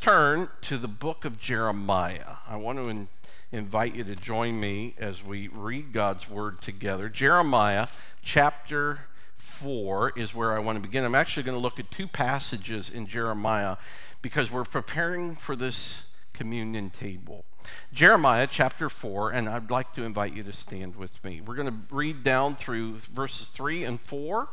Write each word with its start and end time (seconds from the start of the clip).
turn 0.00 0.48
to 0.62 0.78
the 0.78 0.88
book 0.88 1.26
of 1.26 1.38
Jeremiah. 1.38 2.36
I 2.48 2.56
want 2.56 2.78
to 2.78 2.88
in, 2.88 3.08
invite 3.52 3.94
you 3.94 4.04
to 4.04 4.16
join 4.16 4.58
me 4.58 4.94
as 4.98 5.22
we 5.22 5.48
read 5.48 5.92
God's 5.92 6.28
word 6.28 6.62
together. 6.62 7.10
Jeremiah 7.10 7.88
chapter 8.22 9.00
4 9.36 10.14
is 10.16 10.34
where 10.34 10.56
I 10.56 10.58
want 10.58 10.76
to 10.76 10.80
begin. 10.80 11.04
I'm 11.04 11.14
actually 11.14 11.42
going 11.42 11.56
to 11.56 11.62
look 11.62 11.78
at 11.78 11.90
two 11.90 12.08
passages 12.08 12.88
in 12.88 13.06
Jeremiah 13.06 13.76
because 14.22 14.50
we're 14.50 14.64
preparing 14.64 15.36
for 15.36 15.54
this 15.54 16.04
communion 16.32 16.88
table. 16.88 17.44
Jeremiah 17.92 18.48
chapter 18.50 18.88
4, 18.88 19.32
and 19.32 19.50
I'd 19.50 19.70
like 19.70 19.92
to 19.94 20.02
invite 20.02 20.34
you 20.34 20.42
to 20.44 20.52
stand 20.54 20.96
with 20.96 21.22
me. 21.22 21.42
We're 21.42 21.56
going 21.56 21.68
to 21.68 21.94
read 21.94 22.22
down 22.22 22.56
through 22.56 23.00
verses 23.00 23.48
3 23.48 23.84
and 23.84 24.00
4, 24.00 24.48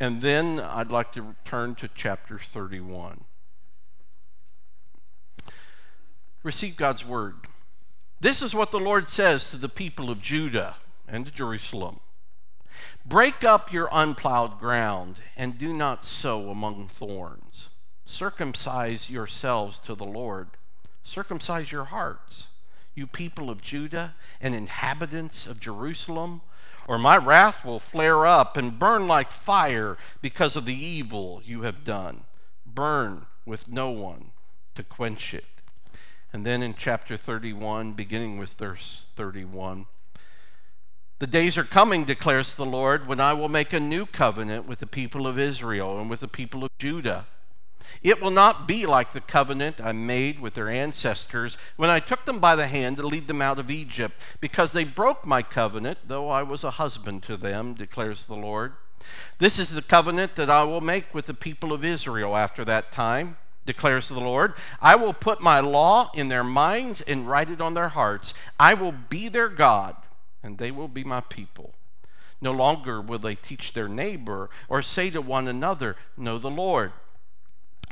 and 0.00 0.22
then 0.22 0.60
I'd 0.60 0.90
like 0.90 1.12
to 1.12 1.36
turn 1.44 1.74
to 1.74 1.88
chapter 1.94 2.38
31. 2.38 3.24
Receive 6.46 6.76
God's 6.76 7.04
word. 7.04 7.34
This 8.20 8.40
is 8.40 8.54
what 8.54 8.70
the 8.70 8.80
Lord 8.80 9.08
says 9.08 9.50
to 9.50 9.56
the 9.56 9.68
people 9.68 10.10
of 10.10 10.22
Judah 10.22 10.76
and 11.06 11.26
to 11.26 11.32
Jerusalem 11.32 12.00
Break 13.04 13.42
up 13.42 13.72
your 13.72 13.88
unplowed 13.90 14.58
ground 14.58 15.16
and 15.36 15.58
do 15.58 15.72
not 15.72 16.04
sow 16.04 16.50
among 16.50 16.88
thorns. 16.88 17.70
Circumcise 18.04 19.10
yourselves 19.10 19.78
to 19.80 19.94
the 19.94 20.04
Lord, 20.04 20.50
circumcise 21.02 21.72
your 21.72 21.86
hearts, 21.86 22.48
you 22.94 23.06
people 23.06 23.50
of 23.50 23.60
Judah 23.60 24.14
and 24.40 24.54
inhabitants 24.54 25.46
of 25.46 25.58
Jerusalem, 25.58 26.42
or 26.86 26.98
my 26.98 27.16
wrath 27.16 27.64
will 27.64 27.80
flare 27.80 28.24
up 28.24 28.56
and 28.56 28.78
burn 28.78 29.08
like 29.08 29.32
fire 29.32 29.96
because 30.22 30.54
of 30.54 30.64
the 30.64 30.74
evil 30.74 31.42
you 31.44 31.62
have 31.62 31.84
done. 31.84 32.22
Burn 32.64 33.26
with 33.44 33.68
no 33.68 33.90
one 33.90 34.30
to 34.76 34.84
quench 34.84 35.34
it. 35.34 35.55
And 36.36 36.44
then 36.44 36.62
in 36.62 36.74
chapter 36.74 37.16
31, 37.16 37.94
beginning 37.94 38.36
with 38.36 38.52
verse 38.58 39.06
31, 39.16 39.86
the 41.18 41.26
days 41.26 41.56
are 41.56 41.64
coming, 41.64 42.04
declares 42.04 42.52
the 42.52 42.66
Lord, 42.66 43.06
when 43.06 43.20
I 43.20 43.32
will 43.32 43.48
make 43.48 43.72
a 43.72 43.80
new 43.80 44.04
covenant 44.04 44.68
with 44.68 44.80
the 44.80 44.86
people 44.86 45.26
of 45.26 45.38
Israel 45.38 45.98
and 45.98 46.10
with 46.10 46.20
the 46.20 46.28
people 46.28 46.62
of 46.62 46.76
Judah. 46.76 47.26
It 48.02 48.20
will 48.20 48.30
not 48.30 48.68
be 48.68 48.84
like 48.84 49.14
the 49.14 49.22
covenant 49.22 49.80
I 49.80 49.92
made 49.92 50.38
with 50.38 50.52
their 50.52 50.68
ancestors 50.68 51.56
when 51.76 51.88
I 51.88 52.00
took 52.00 52.26
them 52.26 52.38
by 52.38 52.54
the 52.54 52.66
hand 52.66 52.98
to 52.98 53.06
lead 53.06 53.28
them 53.28 53.40
out 53.40 53.58
of 53.58 53.70
Egypt, 53.70 54.20
because 54.38 54.72
they 54.72 54.84
broke 54.84 55.24
my 55.24 55.40
covenant, 55.40 56.00
though 56.06 56.28
I 56.28 56.42
was 56.42 56.64
a 56.64 56.72
husband 56.72 57.22
to 57.22 57.38
them, 57.38 57.72
declares 57.72 58.26
the 58.26 58.36
Lord. 58.36 58.74
This 59.38 59.58
is 59.58 59.70
the 59.70 59.80
covenant 59.80 60.34
that 60.34 60.50
I 60.50 60.64
will 60.64 60.82
make 60.82 61.14
with 61.14 61.24
the 61.24 61.32
people 61.32 61.72
of 61.72 61.82
Israel 61.82 62.36
after 62.36 62.62
that 62.66 62.92
time 62.92 63.38
declares 63.66 64.08
the 64.08 64.20
Lord. 64.20 64.54
I 64.80 64.96
will 64.96 65.12
put 65.12 65.40
my 65.40 65.60
law 65.60 66.10
in 66.14 66.28
their 66.28 66.44
minds 66.44 67.02
and 67.02 67.28
write 67.28 67.50
it 67.50 67.60
on 67.60 67.74
their 67.74 67.90
hearts. 67.90 68.32
I 68.58 68.74
will 68.74 68.92
be 68.92 69.28
their 69.28 69.48
God, 69.48 69.96
and 70.42 70.58
they 70.58 70.70
will 70.70 70.88
be 70.88 71.04
my 71.04 71.20
people. 71.20 71.74
No 72.40 72.52
longer 72.52 73.00
will 73.00 73.18
they 73.18 73.34
teach 73.34 73.72
their 73.72 73.88
neighbor 73.88 74.50
or 74.68 74.82
say 74.82 75.10
to 75.10 75.20
one 75.20 75.48
another, 75.48 75.96
Know 76.16 76.38
the 76.38 76.50
Lord, 76.50 76.92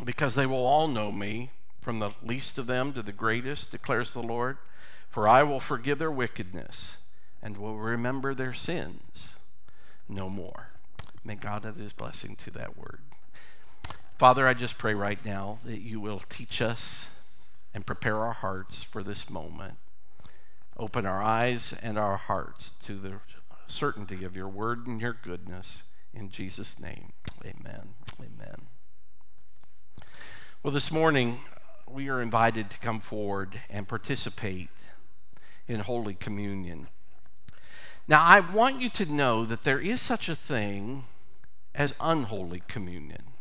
because 0.05 0.35
they 0.35 0.47
will 0.47 0.65
all 0.65 0.89
know 0.89 1.11
me, 1.11 1.51
from 1.81 1.99
the 1.99 2.13
least 2.23 2.57
of 2.57 2.67
them 2.67 2.93
to 2.95 3.03
the 3.03 3.13
greatest, 3.13 3.71
declares 3.71 4.15
the 4.15 4.23
Lord. 4.23 4.59
For 5.09 5.29
I 5.29 5.43
will 5.43 5.61
forgive 5.61 5.99
their 5.99 6.11
wickedness 6.11 6.97
and 7.43 7.57
will 7.57 7.77
remember 7.77 8.35
their 8.35 8.55
sins 8.55 9.37
no 10.09 10.29
more. 10.29 10.69
May 11.25 11.37
God 11.37 11.65
add 11.65 11.77
his 11.77 11.93
blessing 11.93 12.37
to 12.45 12.51
that 12.53 12.77
word. 12.77 13.01
Father, 14.17 14.47
I 14.47 14.55
just 14.55 14.79
pray 14.79 14.95
right 14.95 15.19
now 15.25 15.59
that 15.65 15.81
you 15.81 15.99
will 15.99 16.21
teach 16.21 16.63
us 16.63 17.09
and 17.75 17.85
prepare 17.85 18.19
our 18.19 18.33
hearts 18.33 18.81
for 18.85 19.03
this 19.03 19.29
moment. 19.29 19.75
Open 20.77 21.05
our 21.05 21.21
eyes 21.21 21.75
and 21.83 21.99
our 21.99 22.17
hearts 22.17 22.71
to 22.85 22.95
the 22.95 23.15
certainty 23.67 24.25
of 24.25 24.37
your 24.37 24.49
word 24.49 24.87
and 24.87 25.01
your 25.01 25.17
goodness. 25.21 25.83
In 26.13 26.31
Jesus' 26.31 26.79
name, 26.79 27.13
amen. 27.45 27.95
Amen. 28.21 28.69
Well, 30.63 30.73
this 30.73 30.93
morning, 30.93 31.39
we 31.91 32.09
are 32.09 32.23
invited 32.23 32.71
to 32.71 32.79
come 32.79 33.01
forward 33.01 33.63
and 33.69 33.89
participate 33.89 34.71
in 35.67 35.81
Holy 35.81 36.15
Communion. 36.15 36.87
Now, 38.07 38.23
I 38.23 38.39
want 38.39 38.81
you 38.81 38.91
to 38.91 39.07
know 39.07 39.45
that 39.45 39.65
there 39.65 39.81
is 39.81 40.01
such 40.01 40.29
a 40.29 40.37
thing 40.37 41.05
as 41.75 41.95
unholy 41.99 42.63
communion. 42.69 43.34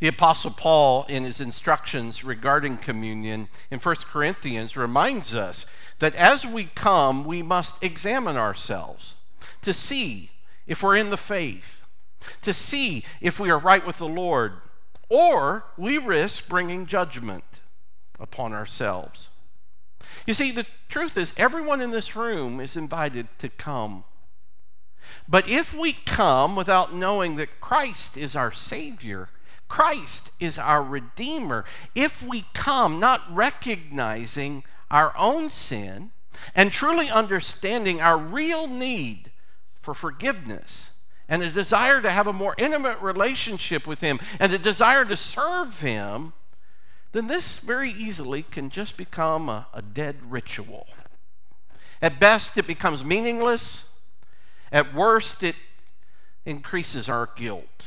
The 0.00 0.08
Apostle 0.08 0.52
Paul, 0.52 1.04
in 1.08 1.24
his 1.24 1.40
instructions 1.40 2.22
regarding 2.22 2.78
communion 2.78 3.48
in 3.70 3.80
1 3.80 3.96
Corinthians, 4.10 4.76
reminds 4.76 5.34
us 5.34 5.66
that 5.98 6.14
as 6.14 6.46
we 6.46 6.64
come, 6.64 7.24
we 7.24 7.42
must 7.42 7.82
examine 7.82 8.36
ourselves 8.36 9.14
to 9.62 9.72
see 9.72 10.30
if 10.66 10.82
we're 10.82 10.96
in 10.96 11.10
the 11.10 11.16
faith, 11.16 11.82
to 12.42 12.52
see 12.52 13.04
if 13.20 13.40
we 13.40 13.50
are 13.50 13.58
right 13.58 13.84
with 13.84 13.98
the 13.98 14.08
Lord, 14.08 14.52
or 15.08 15.64
we 15.76 15.98
risk 15.98 16.48
bringing 16.48 16.86
judgment 16.86 17.60
upon 18.20 18.52
ourselves. 18.52 19.28
You 20.26 20.34
see, 20.34 20.52
the 20.52 20.66
truth 20.88 21.16
is, 21.16 21.32
everyone 21.36 21.80
in 21.80 21.90
this 21.90 22.14
room 22.14 22.60
is 22.60 22.76
invited 22.76 23.26
to 23.38 23.48
come. 23.48 24.04
But 25.28 25.48
if 25.48 25.76
we 25.76 25.92
come 25.92 26.54
without 26.54 26.94
knowing 26.94 27.36
that 27.36 27.60
Christ 27.60 28.16
is 28.16 28.36
our 28.36 28.52
Savior, 28.52 29.28
Christ 29.68 30.30
is 30.40 30.58
our 30.58 30.82
Redeemer. 30.82 31.64
If 31.94 32.22
we 32.22 32.44
come 32.54 32.98
not 32.98 33.22
recognizing 33.30 34.64
our 34.90 35.16
own 35.16 35.50
sin 35.50 36.10
and 36.54 36.72
truly 36.72 37.10
understanding 37.10 38.00
our 38.00 38.18
real 38.18 38.66
need 38.66 39.30
for 39.80 39.94
forgiveness 39.94 40.90
and 41.28 41.42
a 41.42 41.50
desire 41.50 42.00
to 42.00 42.10
have 42.10 42.26
a 42.26 42.32
more 42.32 42.54
intimate 42.56 43.00
relationship 43.00 43.86
with 43.86 44.00
Him 44.00 44.18
and 44.40 44.52
a 44.52 44.58
desire 44.58 45.04
to 45.04 45.16
serve 45.16 45.80
Him, 45.80 46.32
then 47.12 47.26
this 47.26 47.58
very 47.58 47.90
easily 47.90 48.42
can 48.42 48.70
just 48.70 48.96
become 48.96 49.48
a, 49.48 49.66
a 49.74 49.82
dead 49.82 50.16
ritual. 50.28 50.86
At 52.00 52.20
best, 52.20 52.56
it 52.56 52.66
becomes 52.66 53.04
meaningless. 53.04 53.84
At 54.70 54.94
worst, 54.94 55.42
it 55.42 55.56
increases 56.44 57.08
our 57.08 57.28
guilt. 57.36 57.77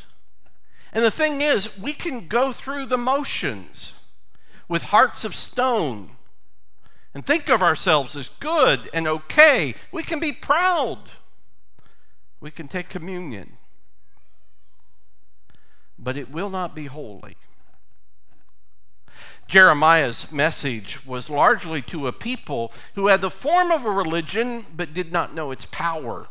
And 0.93 1.03
the 1.03 1.11
thing 1.11 1.41
is, 1.41 1.77
we 1.79 1.93
can 1.93 2.27
go 2.27 2.51
through 2.51 2.85
the 2.87 2.97
motions 2.97 3.93
with 4.67 4.83
hearts 4.83 5.23
of 5.23 5.35
stone 5.35 6.11
and 7.13 7.25
think 7.25 7.49
of 7.49 7.61
ourselves 7.61 8.15
as 8.15 8.29
good 8.29 8.89
and 8.93 9.07
okay. 9.07 9.75
We 9.91 10.03
can 10.03 10.19
be 10.19 10.31
proud. 10.31 10.99
We 12.39 12.51
can 12.51 12.67
take 12.67 12.89
communion. 12.89 13.57
But 15.97 16.17
it 16.17 16.31
will 16.31 16.49
not 16.49 16.75
be 16.75 16.85
holy. 16.85 17.37
Jeremiah's 19.47 20.31
message 20.31 21.05
was 21.05 21.29
largely 21.29 21.81
to 21.83 22.07
a 22.07 22.13
people 22.13 22.71
who 22.95 23.07
had 23.07 23.19
the 23.19 23.29
form 23.29 23.71
of 23.71 23.85
a 23.85 23.91
religion 23.91 24.65
but 24.73 24.93
did 24.93 25.11
not 25.11 25.35
know 25.35 25.51
its 25.51 25.65
power. 25.65 26.27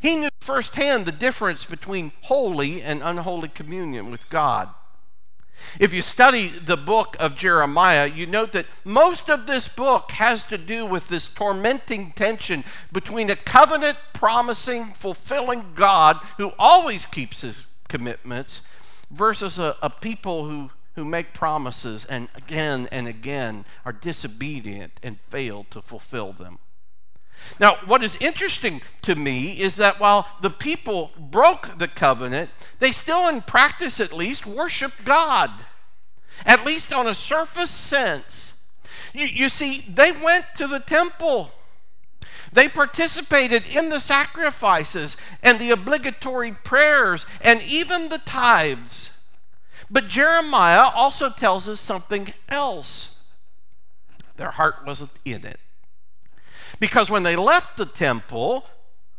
He 0.00 0.16
knew 0.16 0.28
firsthand 0.40 1.06
the 1.06 1.12
difference 1.12 1.64
between 1.64 2.12
holy 2.22 2.82
and 2.82 3.02
unholy 3.02 3.48
communion 3.48 4.10
with 4.10 4.28
God. 4.30 4.70
If 5.80 5.92
you 5.92 6.02
study 6.02 6.48
the 6.48 6.76
book 6.76 7.16
of 7.18 7.34
Jeremiah, 7.34 8.06
you 8.06 8.26
note 8.26 8.52
that 8.52 8.66
most 8.84 9.28
of 9.28 9.46
this 9.46 9.68
book 9.68 10.12
has 10.12 10.44
to 10.44 10.58
do 10.58 10.86
with 10.86 11.08
this 11.08 11.28
tormenting 11.28 12.12
tension 12.12 12.64
between 12.92 13.30
a 13.30 13.36
covenant 13.36 13.98
promising, 14.12 14.92
fulfilling 14.94 15.72
God 15.74 16.16
who 16.36 16.52
always 16.58 17.06
keeps 17.06 17.40
his 17.40 17.66
commitments 17.88 18.62
versus 19.10 19.58
a, 19.58 19.76
a 19.82 19.90
people 19.90 20.48
who, 20.48 20.70
who 20.94 21.04
make 21.04 21.34
promises 21.34 22.04
and 22.04 22.28
again 22.34 22.88
and 22.92 23.06
again 23.06 23.64
are 23.84 23.92
disobedient 23.92 25.00
and 25.02 25.18
fail 25.28 25.66
to 25.70 25.80
fulfill 25.80 26.32
them. 26.32 26.58
Now, 27.60 27.76
what 27.86 28.02
is 28.02 28.16
interesting 28.20 28.82
to 29.02 29.14
me 29.14 29.60
is 29.60 29.76
that 29.76 29.98
while 29.98 30.28
the 30.42 30.50
people 30.50 31.10
broke 31.18 31.78
the 31.78 31.88
covenant, 31.88 32.50
they 32.78 32.92
still, 32.92 33.28
in 33.28 33.40
practice 33.42 34.00
at 34.00 34.12
least, 34.12 34.46
worshiped 34.46 35.04
God, 35.04 35.50
at 36.46 36.64
least 36.64 36.92
on 36.92 37.06
a 37.06 37.14
surface 37.14 37.70
sense. 37.70 38.54
You, 39.12 39.26
you 39.26 39.48
see, 39.48 39.84
they 39.88 40.12
went 40.12 40.44
to 40.56 40.66
the 40.66 40.80
temple. 40.80 41.50
They 42.52 42.68
participated 42.68 43.64
in 43.66 43.88
the 43.88 44.00
sacrifices 44.00 45.16
and 45.42 45.58
the 45.58 45.70
obligatory 45.70 46.52
prayers 46.52 47.26
and 47.40 47.60
even 47.62 48.08
the 48.08 48.18
tithes. 48.18 49.10
But 49.90 50.08
Jeremiah 50.08 50.90
also 50.94 51.30
tells 51.30 51.68
us 51.68 51.80
something 51.80 52.32
else. 52.48 53.16
Their 54.36 54.50
heart 54.52 54.76
wasn't 54.86 55.10
in 55.24 55.44
it. 55.44 55.58
Because 56.80 57.10
when 57.10 57.22
they 57.22 57.36
left 57.36 57.76
the 57.76 57.86
temple, 57.86 58.66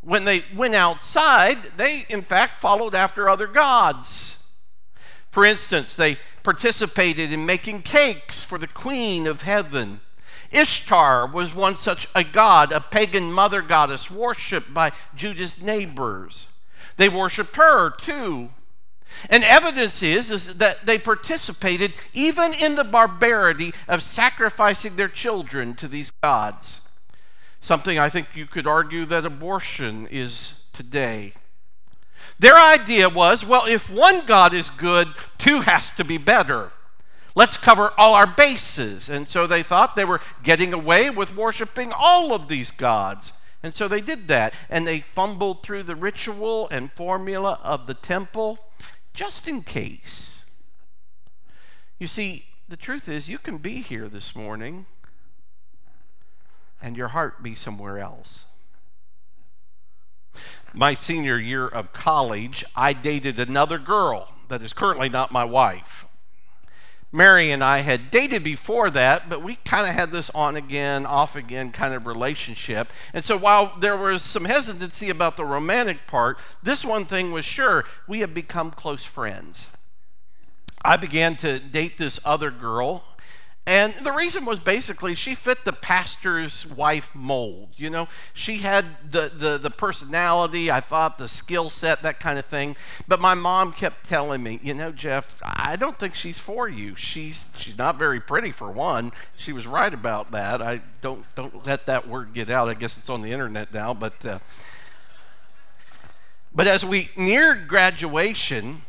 when 0.02 0.24
they 0.24 0.44
went 0.54 0.74
outside, 0.74 1.58
they 1.76 2.06
in 2.08 2.22
fact 2.22 2.60
followed 2.60 2.94
after 2.94 3.28
other 3.28 3.46
gods. 3.46 4.38
For 5.30 5.44
instance, 5.44 5.94
they 5.94 6.18
participated 6.42 7.32
in 7.32 7.46
making 7.46 7.82
cakes 7.82 8.42
for 8.42 8.58
the 8.58 8.66
queen 8.66 9.26
of 9.26 9.42
heaven. 9.42 10.00
Ishtar 10.50 11.26
was 11.26 11.54
one 11.54 11.76
such 11.76 12.08
a 12.14 12.24
god, 12.24 12.72
a 12.72 12.80
pagan 12.80 13.32
mother 13.32 13.62
goddess 13.62 14.10
worshipped 14.10 14.74
by 14.74 14.92
Judah's 15.14 15.62
neighbors. 15.62 16.48
They 16.96 17.08
worshiped 17.08 17.56
her 17.56 17.90
too. 17.90 18.50
And 19.28 19.44
evidence 19.44 20.02
is, 20.02 20.30
is 20.30 20.56
that 20.58 20.86
they 20.86 20.98
participated 20.98 21.94
even 22.14 22.52
in 22.54 22.76
the 22.76 22.84
barbarity 22.84 23.72
of 23.88 24.02
sacrificing 24.02 24.96
their 24.96 25.08
children 25.08 25.74
to 25.74 25.88
these 25.88 26.10
gods. 26.22 26.80
Something 27.60 27.98
I 27.98 28.08
think 28.08 28.28
you 28.34 28.46
could 28.46 28.66
argue 28.66 29.04
that 29.06 29.26
abortion 29.26 30.06
is 30.10 30.54
today. 30.72 31.32
Their 32.38 32.56
idea 32.56 33.08
was 33.08 33.44
well, 33.44 33.66
if 33.66 33.90
one 33.90 34.24
God 34.26 34.54
is 34.54 34.70
good, 34.70 35.08
two 35.38 35.60
has 35.60 35.90
to 35.90 36.04
be 36.04 36.18
better. 36.18 36.72
Let's 37.34 37.56
cover 37.56 37.92
all 37.96 38.14
our 38.14 38.26
bases. 38.26 39.08
And 39.08 39.28
so 39.28 39.46
they 39.46 39.62
thought 39.62 39.94
they 39.94 40.04
were 40.04 40.20
getting 40.42 40.72
away 40.72 41.10
with 41.10 41.36
worshiping 41.36 41.92
all 41.92 42.34
of 42.34 42.48
these 42.48 42.70
gods. 42.70 43.32
And 43.62 43.72
so 43.74 43.88
they 43.88 44.00
did 44.00 44.26
that. 44.28 44.54
And 44.68 44.86
they 44.86 45.00
fumbled 45.00 45.62
through 45.62 45.84
the 45.84 45.94
ritual 45.94 46.68
and 46.70 46.90
formula 46.92 47.60
of 47.62 47.86
the 47.86 47.94
temple 47.94 48.58
just 49.14 49.46
in 49.46 49.62
case. 49.62 50.44
You 51.98 52.08
see, 52.08 52.46
the 52.68 52.76
truth 52.76 53.08
is, 53.08 53.28
you 53.28 53.38
can 53.38 53.58
be 53.58 53.76
here 53.76 54.08
this 54.08 54.34
morning 54.34 54.86
and 56.82 56.96
your 56.96 57.08
heart 57.08 57.42
be 57.42 57.54
somewhere 57.54 57.98
else. 57.98 58.44
My 60.72 60.94
senior 60.94 61.38
year 61.38 61.66
of 61.66 61.92
college, 61.92 62.64
I 62.76 62.92
dated 62.92 63.38
another 63.38 63.78
girl 63.78 64.32
that 64.48 64.62
is 64.62 64.72
currently 64.72 65.08
not 65.08 65.32
my 65.32 65.44
wife. 65.44 66.06
Mary 67.12 67.50
and 67.50 67.64
I 67.64 67.78
had 67.78 68.10
dated 68.10 68.44
before 68.44 68.88
that, 68.90 69.28
but 69.28 69.42
we 69.42 69.56
kind 69.56 69.88
of 69.88 69.94
had 69.94 70.12
this 70.12 70.30
on 70.30 70.54
again, 70.54 71.06
off 71.06 71.34
again 71.34 71.72
kind 71.72 71.92
of 71.92 72.06
relationship. 72.06 72.92
And 73.12 73.24
so 73.24 73.36
while 73.36 73.72
there 73.80 73.96
was 73.96 74.22
some 74.22 74.44
hesitancy 74.44 75.10
about 75.10 75.36
the 75.36 75.44
romantic 75.44 76.06
part, 76.06 76.38
this 76.62 76.84
one 76.84 77.06
thing 77.06 77.32
was 77.32 77.44
sure 77.44 77.84
we 78.06 78.20
had 78.20 78.32
become 78.32 78.70
close 78.70 79.02
friends. 79.02 79.70
I 80.82 80.96
began 80.96 81.34
to 81.36 81.58
date 81.58 81.98
this 81.98 82.20
other 82.24 82.52
girl 82.52 83.04
and 83.70 83.94
the 84.02 84.10
reason 84.10 84.44
was 84.44 84.58
basically 84.58 85.14
she 85.14 85.36
fit 85.36 85.64
the 85.64 85.72
pastor's 85.72 86.66
wife 86.66 87.14
mold. 87.14 87.68
You 87.76 87.88
know, 87.88 88.08
she 88.34 88.58
had 88.58 88.84
the, 89.08 89.30
the, 89.32 89.58
the 89.58 89.70
personality, 89.70 90.72
I 90.72 90.80
thought, 90.80 91.18
the 91.18 91.28
skill 91.28 91.70
set, 91.70 92.02
that 92.02 92.18
kind 92.18 92.36
of 92.36 92.44
thing. 92.46 92.74
But 93.06 93.20
my 93.20 93.34
mom 93.34 93.72
kept 93.72 94.08
telling 94.08 94.42
me, 94.42 94.58
you 94.60 94.74
know, 94.74 94.90
Jeff, 94.90 95.40
I 95.44 95.76
don't 95.76 95.96
think 95.96 96.16
she's 96.16 96.40
for 96.40 96.68
you. 96.68 96.96
She's 96.96 97.52
she's 97.58 97.78
not 97.78 97.96
very 97.96 98.18
pretty 98.18 98.50
for 98.50 98.72
one. 98.72 99.12
She 99.36 99.52
was 99.52 99.68
right 99.68 99.94
about 99.94 100.32
that. 100.32 100.60
I 100.60 100.80
don't 101.00 101.24
don't 101.36 101.64
let 101.64 101.86
that 101.86 102.08
word 102.08 102.32
get 102.34 102.50
out. 102.50 102.68
I 102.68 102.74
guess 102.74 102.98
it's 102.98 103.08
on 103.08 103.22
the 103.22 103.30
internet 103.30 103.72
now. 103.72 103.94
But 103.94 104.26
uh, 104.26 104.40
but 106.52 106.66
as 106.66 106.84
we 106.84 107.10
neared 107.16 107.68
graduation, 107.68 108.82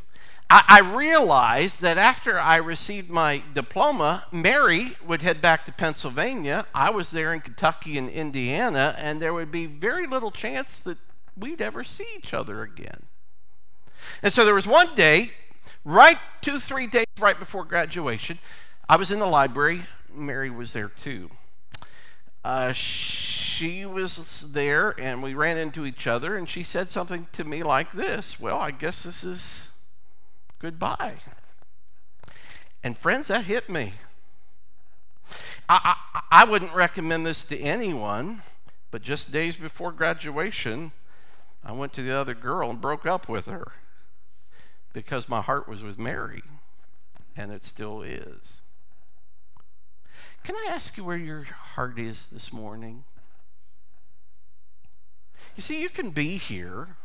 I, 0.51 0.63
I 0.67 0.79
realized 0.81 1.81
that 1.81 1.97
after 1.97 2.37
I 2.37 2.57
received 2.57 3.09
my 3.09 3.41
diploma, 3.53 4.25
Mary 4.33 4.97
would 5.07 5.21
head 5.21 5.41
back 5.41 5.63
to 5.63 5.71
Pennsylvania. 5.71 6.65
I 6.75 6.89
was 6.89 7.11
there 7.11 7.33
in 7.33 7.39
Kentucky 7.39 7.97
and 7.97 8.09
Indiana, 8.09 8.93
and 8.97 9.21
there 9.21 9.33
would 9.33 9.49
be 9.49 9.65
very 9.65 10.05
little 10.05 10.29
chance 10.29 10.77
that 10.79 10.97
we'd 11.37 11.61
ever 11.61 11.85
see 11.85 12.05
each 12.17 12.33
other 12.33 12.63
again. 12.63 13.03
And 14.21 14.33
so 14.33 14.43
there 14.43 14.53
was 14.53 14.67
one 14.67 14.93
day, 14.93 15.31
right 15.85 16.17
two, 16.41 16.59
three 16.59 16.85
days 16.85 17.05
right 17.17 17.39
before 17.39 17.63
graduation, 17.63 18.37
I 18.89 18.97
was 18.97 19.09
in 19.09 19.19
the 19.19 19.27
library. 19.27 19.85
Mary 20.13 20.49
was 20.49 20.73
there 20.73 20.89
too. 20.89 21.31
Uh, 22.43 22.73
she 22.73 23.85
was 23.85 24.51
there, 24.51 24.99
and 24.99 25.23
we 25.23 25.33
ran 25.33 25.57
into 25.57 25.85
each 25.85 26.07
other, 26.07 26.35
and 26.35 26.49
she 26.49 26.63
said 26.63 26.89
something 26.89 27.27
to 27.31 27.45
me 27.45 27.63
like 27.63 27.93
this 27.93 28.37
Well, 28.37 28.59
I 28.59 28.71
guess 28.71 29.03
this 29.03 29.23
is 29.23 29.69
goodbye. 30.61 31.15
And 32.83 32.97
friends, 32.97 33.27
that 33.27 33.45
hit 33.45 33.69
me. 33.69 33.93
I, 35.67 35.95
I, 36.13 36.21
I 36.43 36.45
wouldn't 36.45 36.73
recommend 36.73 37.25
this 37.25 37.43
to 37.43 37.59
anyone, 37.59 38.43
but 38.91 39.01
just 39.01 39.31
days 39.31 39.55
before 39.55 39.91
graduation, 39.91 40.91
I 41.63 41.71
went 41.71 41.93
to 41.93 42.03
the 42.03 42.15
other 42.15 42.35
girl 42.35 42.69
and 42.69 42.79
broke 42.79 43.05
up 43.05 43.27
with 43.27 43.47
her 43.47 43.71
because 44.93 45.27
my 45.27 45.41
heart 45.41 45.67
was 45.67 45.81
with 45.81 45.97
Mary, 45.97 46.43
and 47.35 47.51
it 47.51 47.65
still 47.65 48.01
is. 48.01 48.61
Can 50.43 50.55
I 50.55 50.67
ask 50.71 50.97
you 50.97 51.03
where 51.03 51.17
your 51.17 51.43
heart 51.43 51.97
is 51.97 52.25
this 52.25 52.51
morning? 52.51 53.03
You 55.55 55.61
see, 55.61 55.81
you 55.81 55.89
can 55.89 56.09
be 56.09 56.37
here, 56.37 56.97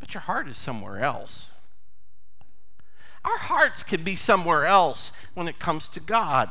but 0.00 0.14
your 0.14 0.22
heart 0.22 0.48
is 0.48 0.58
somewhere 0.58 0.98
else. 1.00 1.46
Our 3.24 3.38
hearts 3.38 3.82
can 3.82 4.02
be 4.02 4.16
somewhere 4.16 4.66
else 4.66 5.12
when 5.34 5.48
it 5.48 5.58
comes 5.58 5.88
to 5.88 6.00
God. 6.00 6.50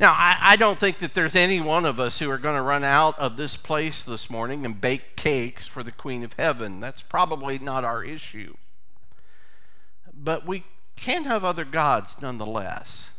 Now, 0.00 0.12
I, 0.12 0.38
I, 0.40 0.56
don't 0.56 0.78
think 0.78 0.98
that 0.98 1.14
there's 1.14 1.34
any 1.34 1.60
one 1.60 1.84
of 1.84 1.98
us 1.98 2.20
who 2.20 2.30
are 2.30 2.38
going 2.38 2.54
to 2.54 2.62
run 2.62 2.84
out 2.84 3.18
of 3.18 3.36
this 3.36 3.56
place 3.56 4.04
this 4.04 4.30
morning 4.30 4.64
and 4.64 4.80
bake 4.80 5.16
cakes 5.16 5.66
for 5.66 5.82
the 5.82 5.90
Queen 5.90 6.22
of 6.22 6.34
Heaven. 6.34 6.78
That's 6.78 7.02
probably 7.02 7.58
not 7.58 7.84
our 7.84 8.04
issue. 8.04 8.54
But 10.14 10.46
we 10.46 10.64
can 10.94 11.24
have 11.24 11.44
other 11.44 11.64
gods 11.64 12.22
nonetheless. 12.22 13.10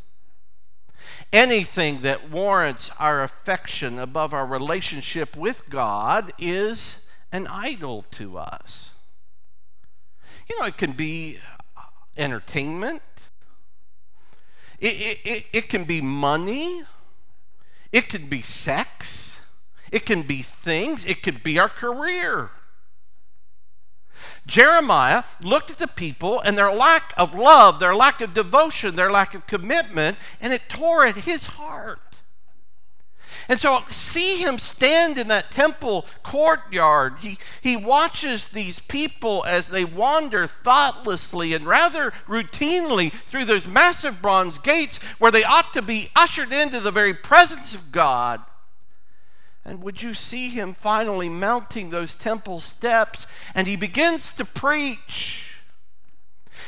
Anything 1.33 2.01
that 2.01 2.29
warrants 2.29 2.91
our 2.97 3.23
affection 3.23 3.99
above 3.99 4.33
our 4.33 4.45
relationship 4.45 5.35
with 5.35 5.69
God 5.69 6.31
is 6.39 7.05
an 7.31 7.47
idol 7.47 8.05
to 8.11 8.37
us. 8.37 8.91
You 10.49 10.59
know, 10.59 10.65
it 10.65 10.77
can 10.77 10.93
be 10.93 11.39
entertainment, 12.17 13.01
it, 14.79 15.19
it, 15.25 15.45
it, 15.51 15.69
can 15.69 15.83
be 15.83 16.01
money, 16.01 16.83
it 17.91 18.07
can 18.09 18.27
be 18.27 18.41
sex, 18.41 19.41
it 19.91 20.05
can 20.05 20.21
be 20.21 20.41
things, 20.41 21.05
it 21.05 21.21
could 21.21 21.43
be 21.43 21.59
our 21.59 21.69
career. 21.69 22.51
Jeremiah 24.45 25.23
looked 25.41 25.69
at 25.69 25.77
the 25.77 25.87
people 25.87 26.39
and 26.41 26.57
their 26.57 26.71
lack 26.71 27.13
of 27.17 27.35
love, 27.35 27.79
their 27.79 27.95
lack 27.95 28.21
of 28.21 28.33
devotion, 28.33 28.95
their 28.95 29.11
lack 29.11 29.33
of 29.33 29.47
commitment, 29.47 30.17
and 30.41 30.53
it 30.53 30.69
tore 30.69 31.05
at 31.05 31.17
his 31.17 31.45
heart. 31.45 31.99
And 33.49 33.59
so 33.59 33.81
see 33.89 34.37
him 34.37 34.59
stand 34.59 35.17
in 35.17 35.27
that 35.29 35.49
temple 35.49 36.05
courtyard. 36.21 37.15
He, 37.21 37.39
he 37.61 37.75
watches 37.75 38.47
these 38.47 38.77
people 38.77 39.43
as 39.43 39.69
they 39.69 39.83
wander 39.83 40.45
thoughtlessly 40.45 41.55
and 41.55 41.65
rather 41.65 42.11
routinely 42.27 43.11
through 43.11 43.45
those 43.45 43.67
massive 43.67 44.21
bronze 44.21 44.59
gates 44.59 44.97
where 45.17 45.31
they 45.31 45.43
ought 45.43 45.73
to 45.73 45.81
be 45.81 46.11
ushered 46.15 46.53
into 46.53 46.79
the 46.79 46.91
very 46.91 47.15
presence 47.15 47.73
of 47.73 47.91
God. 47.91 48.39
And 49.65 49.81
would 49.81 50.03
you 50.03 50.13
see 50.13 50.49
him 50.49 50.75
finally 50.75 51.27
mounting 51.27 51.89
those 51.89 52.13
temple 52.13 52.59
steps 52.59 53.25
and 53.55 53.67
he 53.67 53.75
begins 53.75 54.31
to 54.33 54.45
preach? 54.45 55.57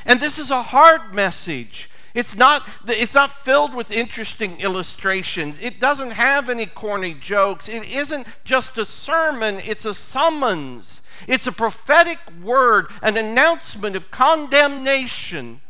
And 0.04 0.20
this 0.20 0.40
is 0.40 0.50
a 0.50 0.64
hard 0.64 1.14
message. 1.14 1.91
It's 2.14 2.36
not, 2.36 2.68
it's 2.88 3.16
not 3.16 3.32
filled 3.32 3.74
with 3.74 3.92
interesting 3.92 4.60
illustrations. 4.60 5.60
It 5.60 5.80
doesn't 5.80 6.12
have 6.12 6.50
any 6.50 6.66
corny 6.66 7.14
jokes. 7.14 7.70
It 7.70 7.84
isn't 7.84 8.28
just 8.44 8.78
a 8.78 8.86
sermon, 8.86 9.62
it's 9.64 9.86
a 9.86 9.94
summons. 9.94 11.02
It's 11.28 11.48
a 11.48 11.52
prophetic 11.52 12.20
word, 12.44 12.88
an 13.02 13.16
announcement 13.16 13.96
of 13.96 14.12
condemnation. 14.12 15.62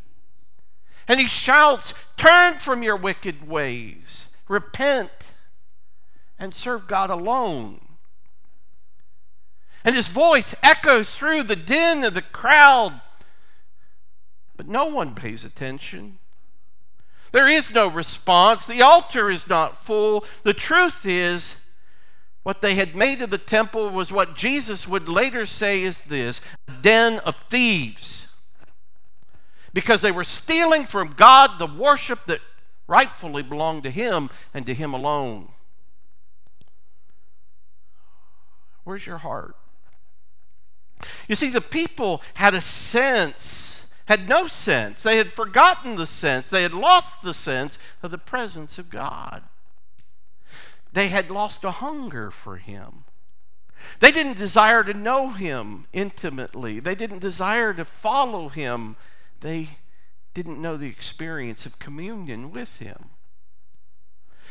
And 1.07 1.19
he 1.19 1.27
shouts, 1.27 1.93
Turn 2.17 2.59
from 2.59 2.83
your 2.83 2.95
wicked 2.95 3.47
ways, 3.47 4.27
repent, 4.47 5.35
and 6.39 6.53
serve 6.53 6.87
God 6.87 7.09
alone. 7.09 7.81
And 9.83 9.95
his 9.95 10.07
voice 10.07 10.55
echoes 10.61 11.15
through 11.15 11.43
the 11.43 11.55
din 11.55 12.03
of 12.03 12.13
the 12.13 12.21
crowd, 12.21 13.01
but 14.55 14.67
no 14.67 14.85
one 14.85 15.15
pays 15.15 15.43
attention. 15.43 16.19
There 17.31 17.47
is 17.47 17.73
no 17.73 17.87
response. 17.87 18.65
The 18.65 18.81
altar 18.81 19.29
is 19.29 19.47
not 19.47 19.85
full. 19.85 20.25
The 20.43 20.53
truth 20.53 21.05
is, 21.05 21.57
what 22.43 22.61
they 22.61 22.75
had 22.75 22.95
made 22.95 23.21
of 23.21 23.29
the 23.29 23.37
temple 23.37 23.89
was 23.89 24.11
what 24.11 24.35
Jesus 24.35 24.87
would 24.87 25.07
later 25.07 25.45
say 25.45 25.83
is 25.83 26.03
this 26.03 26.41
a 26.67 26.71
den 26.81 27.19
of 27.19 27.35
thieves. 27.49 28.27
Because 29.73 30.01
they 30.01 30.11
were 30.11 30.25
stealing 30.25 30.85
from 30.85 31.13
God 31.13 31.57
the 31.57 31.67
worship 31.67 32.25
that 32.25 32.41
rightfully 32.87 33.43
belonged 33.43 33.83
to 33.83 33.91
Him 33.91 34.29
and 34.53 34.65
to 34.65 34.73
Him 34.73 34.93
alone. 34.93 35.49
Where's 38.83 39.05
your 39.05 39.19
heart? 39.19 39.55
You 41.29 41.35
see, 41.35 41.49
the 41.49 41.61
people 41.61 42.21
had 42.33 42.53
a 42.53 42.61
sense 42.61 43.70
had 44.11 44.27
no 44.27 44.45
sense. 44.45 45.03
They 45.03 45.15
had 45.15 45.31
forgotten 45.31 45.95
the 45.95 46.05
sense. 46.05 46.49
They 46.49 46.63
had 46.63 46.73
lost 46.73 47.23
the 47.23 47.33
sense 47.33 47.79
of 48.03 48.11
the 48.11 48.17
presence 48.17 48.77
of 48.77 48.89
God. 48.89 49.43
They 50.91 51.07
had 51.07 51.31
lost 51.31 51.63
a 51.63 51.71
hunger 51.71 52.29
for 52.29 52.57
Him. 52.57 53.05
They 54.01 54.11
didn't 54.11 54.37
desire 54.37 54.83
to 54.83 54.93
know 54.93 55.29
Him 55.29 55.85
intimately, 55.93 56.81
they 56.81 56.93
didn't 56.93 57.19
desire 57.19 57.73
to 57.73 57.85
follow 57.85 58.49
Him. 58.49 58.97
They 59.39 59.69
didn't 60.33 60.61
know 60.61 60.75
the 60.75 60.89
experience 60.89 61.65
of 61.65 61.79
communion 61.79 62.51
with 62.51 62.79
Him. 62.79 63.11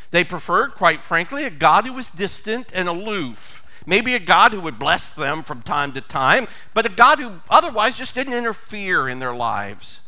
They 0.09 0.23
preferred, 0.23 0.71
quite 0.71 1.01
frankly, 1.01 1.45
a 1.45 1.51
God 1.51 1.85
who 1.85 1.93
was 1.93 2.09
distant 2.09 2.71
and 2.73 2.89
aloof. 2.89 3.63
Maybe 3.85 4.13
a 4.13 4.19
God 4.19 4.51
who 4.51 4.61
would 4.61 4.77
bless 4.77 5.13
them 5.13 5.43
from 5.43 5.61
time 5.61 5.91
to 5.93 6.01
time, 6.01 6.47
but 6.73 6.85
a 6.85 6.89
God 6.89 7.19
who 7.19 7.41
otherwise 7.49 7.95
just 7.95 8.13
didn't 8.13 8.33
interfere 8.33 9.09
in 9.09 9.19
their 9.19 9.33
lives. 9.33 10.01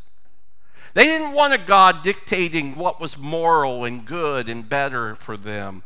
They 0.94 1.06
didn't 1.06 1.34
want 1.34 1.54
a 1.54 1.58
God 1.58 2.04
dictating 2.04 2.76
what 2.76 3.02
was 3.02 3.18
moral 3.18 3.84
and 3.84 4.06
good 4.06 4.48
and 4.48 4.68
better 4.70 5.16
for 5.16 5.36
them. 5.36 5.84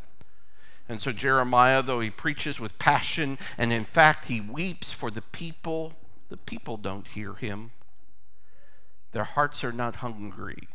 And 0.90 1.02
so, 1.02 1.12
Jeremiah, 1.12 1.82
though 1.82 2.00
he 2.00 2.10
preaches 2.10 2.60
with 2.60 2.80
passion, 2.80 3.38
and 3.58 3.72
in 3.72 3.86
fact, 3.86 4.26
he 4.26 4.40
weeps 4.42 4.94
for 4.94 5.12
the 5.12 5.22
people, 5.22 5.94
the 6.30 6.38
people 6.38 6.78
don't 6.78 7.08
hear 7.08 7.34
him. 7.34 7.72
Their 9.12 9.26
hearts 9.26 9.64
are 9.64 9.72
not 9.72 9.98
hungry, 9.98 10.68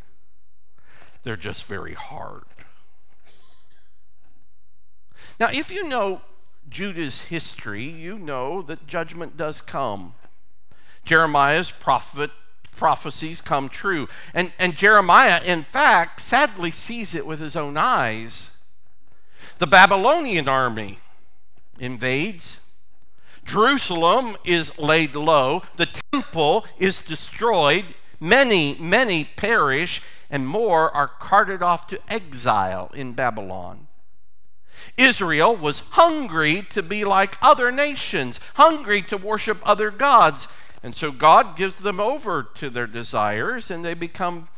they're 1.23 1.37
just 1.37 1.66
very 1.66 1.95
hard. 1.95 2.45
Now, 5.38 5.50
if 5.52 5.71
you 5.71 5.88
know 5.88 6.21
Judah's 6.73 7.23
history, 7.23 7.85
you 7.85 8.19
know 8.19 8.62
that 8.62 8.87
judgment 8.87 9.37
does 9.37 9.61
come. 9.61 10.14
Jeremiah's 11.05 11.71
prophet 11.71 12.31
prophecies 12.76 13.41
come 13.41 13.69
true. 13.69 14.09
And, 14.35 14.52
and 14.59 14.76
Jeremiah, 14.76 15.41
in 15.45 15.62
fact, 15.62 16.21
sadly 16.21 16.71
sees 16.71 17.14
it 17.14 17.26
with 17.26 17.38
his 17.38 17.55
own 17.55 17.76
eyes. 17.76 18.50
The 19.59 19.67
Babylonian 19.67 20.49
army 20.49 20.99
invades. 21.79 22.61
Jerusalem 23.45 24.37
is 24.45 24.76
laid 24.79 25.14
low. 25.14 25.62
The 25.76 25.91
temple 26.12 26.67
is 26.79 27.02
destroyed. 27.02 27.85
Many, 28.19 28.75
many 28.79 29.25
perish, 29.25 30.02
and 30.31 30.47
more 30.47 30.91
are 30.91 31.09
carted 31.09 31.62
off 31.62 31.87
to 31.88 32.00
exile 32.09 32.91
in 32.95 33.12
Babylon. 33.12 33.88
Israel 34.97 35.57
was 35.57 35.81
hungry 35.91 36.67
to 36.71 36.83
be 36.83 37.05
like 37.05 37.39
other 37.43 37.71
nations, 37.73 38.41
hungry 38.55 39.03
to 39.03 39.17
worship 39.17 39.59
other 39.62 39.91
gods. 39.91 40.49
And 40.83 40.95
so 40.95 41.12
God 41.12 41.57
gives 41.57 41.79
them 41.79 42.01
over 42.01 42.43
to 42.55 42.69
their 42.69 42.87
desires, 42.87 43.71
and 43.71 43.85
they 43.85 43.95
become 43.95 44.49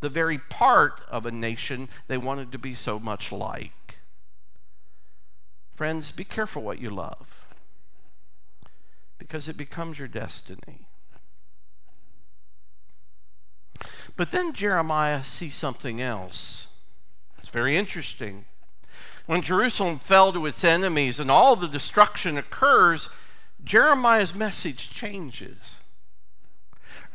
the 0.00 0.08
very 0.08 0.38
part 0.38 1.02
of 1.08 1.26
a 1.26 1.30
nation 1.30 1.88
they 2.08 2.18
wanted 2.18 2.52
to 2.52 2.58
be 2.58 2.74
so 2.74 2.98
much 2.98 3.30
like. 3.32 3.98
Friends, 5.74 6.10
be 6.10 6.24
careful 6.24 6.62
what 6.62 6.80
you 6.80 6.88
love, 6.88 7.44
because 9.18 9.48
it 9.48 9.56
becomes 9.56 9.98
your 9.98 10.08
destiny. 10.08 10.86
But 14.16 14.30
then 14.30 14.54
Jeremiah 14.54 15.22
sees 15.22 15.54
something 15.54 16.00
else. 16.00 16.68
It's 17.38 17.50
very 17.50 17.76
interesting. 17.76 18.46
When 19.26 19.42
Jerusalem 19.42 19.98
fell 19.98 20.32
to 20.32 20.46
its 20.46 20.62
enemies 20.62 21.18
and 21.18 21.30
all 21.30 21.56
the 21.56 21.68
destruction 21.68 22.38
occurs, 22.38 23.08
Jeremiah's 23.64 24.34
message 24.34 24.90
changes. 24.90 25.78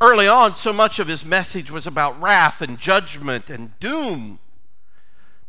Early 0.00 0.28
on, 0.28 0.54
so 0.54 0.72
much 0.72 0.98
of 0.98 1.08
his 1.08 1.24
message 1.24 1.70
was 1.70 1.86
about 1.86 2.20
wrath 2.20 2.60
and 2.60 2.78
judgment 2.78 3.48
and 3.48 3.78
doom. 3.80 4.40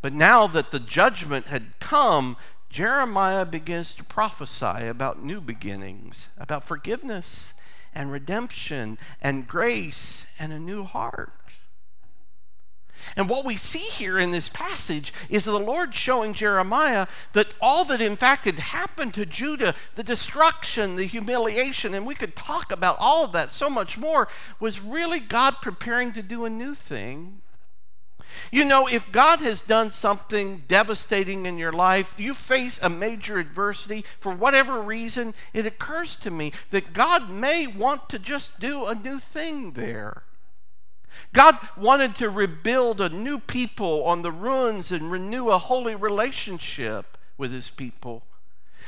But 0.01 0.13
now 0.13 0.47
that 0.47 0.71
the 0.71 0.79
judgment 0.79 1.47
had 1.47 1.79
come, 1.79 2.37
Jeremiah 2.69 3.45
begins 3.45 3.93
to 3.95 4.03
prophesy 4.03 4.87
about 4.87 5.23
new 5.23 5.41
beginnings, 5.41 6.29
about 6.37 6.65
forgiveness 6.65 7.53
and 7.93 8.11
redemption 8.11 8.97
and 9.21 9.47
grace 9.47 10.25
and 10.39 10.53
a 10.53 10.59
new 10.59 10.83
heart. 10.83 11.31
And 13.15 13.29
what 13.29 13.45
we 13.45 13.57
see 13.57 13.79
here 13.79 14.17
in 14.17 14.31
this 14.31 14.49
passage 14.49 15.13
is 15.29 15.45
the 15.45 15.59
Lord 15.59 15.93
showing 15.93 16.33
Jeremiah 16.33 17.07
that 17.33 17.53
all 17.61 17.83
that 17.85 18.01
in 18.01 18.15
fact 18.15 18.45
had 18.45 18.59
happened 18.59 19.13
to 19.15 19.25
Judah, 19.25 19.75
the 19.95 20.03
destruction, 20.03 20.95
the 20.95 21.05
humiliation, 21.05 21.93
and 21.93 22.05
we 22.05 22.15
could 22.15 22.35
talk 22.35 22.71
about 22.71 22.97
all 22.99 23.23
of 23.23 23.31
that 23.33 23.51
so 23.51 23.69
much 23.69 23.97
more, 23.97 24.27
was 24.59 24.81
really 24.81 25.19
God 25.19 25.55
preparing 25.61 26.11
to 26.13 26.21
do 26.21 26.45
a 26.45 26.49
new 26.49 26.73
thing. 26.73 27.41
You 28.51 28.65
know, 28.65 28.87
if 28.87 29.11
God 29.11 29.39
has 29.39 29.61
done 29.61 29.91
something 29.91 30.63
devastating 30.67 31.45
in 31.45 31.57
your 31.57 31.71
life, 31.71 32.15
you 32.17 32.33
face 32.33 32.79
a 32.81 32.89
major 32.89 33.37
adversity, 33.37 34.05
for 34.19 34.33
whatever 34.33 34.81
reason, 34.81 35.33
it 35.53 35.65
occurs 35.65 36.15
to 36.17 36.31
me 36.31 36.51
that 36.71 36.93
God 36.93 37.29
may 37.29 37.67
want 37.67 38.09
to 38.09 38.19
just 38.19 38.59
do 38.59 38.85
a 38.85 38.95
new 38.95 39.19
thing 39.19 39.73
there. 39.73 40.23
God 41.33 41.57
wanted 41.77 42.15
to 42.15 42.29
rebuild 42.29 43.01
a 43.01 43.09
new 43.09 43.39
people 43.39 44.03
on 44.05 44.21
the 44.21 44.31
ruins 44.31 44.91
and 44.91 45.11
renew 45.11 45.49
a 45.49 45.57
holy 45.57 45.95
relationship 45.95 47.17
with 47.37 47.51
his 47.51 47.69
people. 47.69 48.23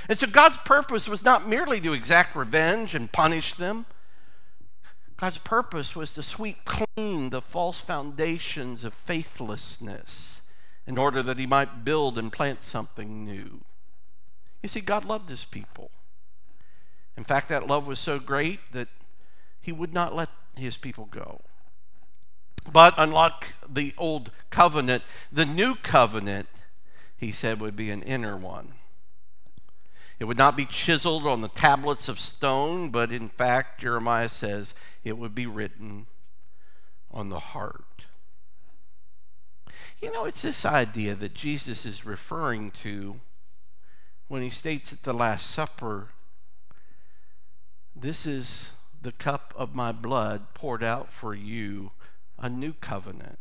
And 0.08 0.18
so 0.18 0.28
God's 0.28 0.58
purpose 0.58 1.08
was 1.08 1.24
not 1.24 1.48
merely 1.48 1.80
to 1.82 1.94
exact 1.94 2.36
revenge 2.36 2.94
and 2.94 3.12
punish 3.12 3.54
them. 3.54 3.86
God's 5.18 5.38
purpose 5.38 5.96
was 5.96 6.14
to 6.14 6.24
sweep 6.24 6.66
clean 6.66 7.30
the 7.30 7.42
false 7.42 7.80
foundations 7.80 8.84
of 8.84 8.94
faithlessness 8.94 10.42
in 10.86 10.98
order 10.98 11.24
that 11.24 11.40
he 11.40 11.48
might 11.48 11.86
build 11.86 12.18
and 12.18 12.32
plant 12.32 12.64
something 12.64 13.24
new. 13.24 13.62
You 14.62 14.70
see, 14.70 14.82
God 14.82 15.06
loved 15.06 15.30
his 15.30 15.46
people. 15.46 15.90
In 17.18 17.24
fact, 17.24 17.50
that 17.50 17.68
love 17.68 17.88
was 17.88 18.00
so 18.00 18.20
great 18.20 18.60
that 18.72 18.90
he 19.62 19.72
would 19.72 19.94
not 19.94 20.16
let 20.16 20.30
his 20.56 20.78
people 20.78 21.06
go. 21.06 21.42
But 22.72 22.94
unlike 22.98 23.54
the 23.68 23.94
old 23.98 24.32
covenant, 24.50 25.04
the 25.32 25.46
new 25.46 25.76
covenant, 25.76 26.48
he 27.18 27.32
said, 27.32 27.60
would 27.60 27.76
be 27.76 27.90
an 27.92 28.02
inner 28.04 28.36
one. 28.36 28.74
It 30.20 30.26
would 30.26 30.38
not 30.38 30.56
be 30.56 30.66
chiseled 30.66 31.28
on 31.28 31.42
the 31.42 31.50
tablets 31.50 32.08
of 32.08 32.20
stone, 32.20 32.90
but 32.90 33.12
in 33.12 33.30
fact, 33.30 33.82
Jeremiah 33.82 34.30
says 34.30 34.74
it 35.04 35.18
would 35.18 35.36
be 35.36 35.46
written 35.46 36.08
on 37.12 37.30
the 37.30 37.40
heart. 37.40 37.84
You 40.02 40.12
know, 40.12 40.26
it's 40.26 40.42
this 40.42 40.66
idea 40.66 41.16
that 41.16 41.34
Jesus 41.34 41.86
is 41.86 42.06
referring 42.06 42.72
to 42.84 43.20
when 44.28 44.42
he 44.42 44.50
states 44.50 44.92
at 44.94 45.04
the 45.04 45.14
Last 45.14 45.50
Supper, 45.50 46.10
This 47.96 48.26
is 48.26 48.72
the 49.02 49.12
cup 49.12 49.54
of 49.56 49.76
my 49.76 49.92
blood 49.92 50.54
poured 50.54 50.84
out 50.84 51.10
for 51.10 51.36
you 51.36 51.92
a 52.38 52.50
new 52.50 52.74
covenant. 52.74 53.40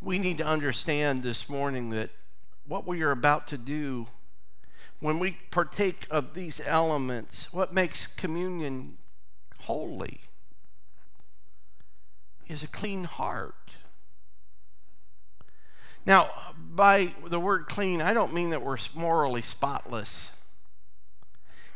We 0.00 0.18
need 0.18 0.38
to 0.38 0.46
understand 0.46 1.22
this 1.22 1.48
morning 1.48 1.90
that 1.90 2.10
what 2.66 2.86
we 2.86 3.02
are 3.02 3.10
about 3.10 3.46
to 3.48 3.58
do 3.58 4.06
when 5.00 5.18
we 5.18 5.38
partake 5.50 6.06
of 6.10 6.34
these 6.34 6.60
elements, 6.64 7.52
what 7.52 7.72
makes 7.72 8.06
communion 8.06 8.96
holy 9.60 10.20
is 12.48 12.62
a 12.62 12.68
clean 12.68 13.04
heart. 13.04 13.54
Now, 16.06 16.30
by 16.56 17.14
the 17.26 17.40
word 17.40 17.66
clean, 17.66 18.00
I 18.00 18.14
don't 18.14 18.32
mean 18.32 18.50
that 18.50 18.62
we're 18.62 18.78
morally 18.94 19.42
spotless. 19.42 20.30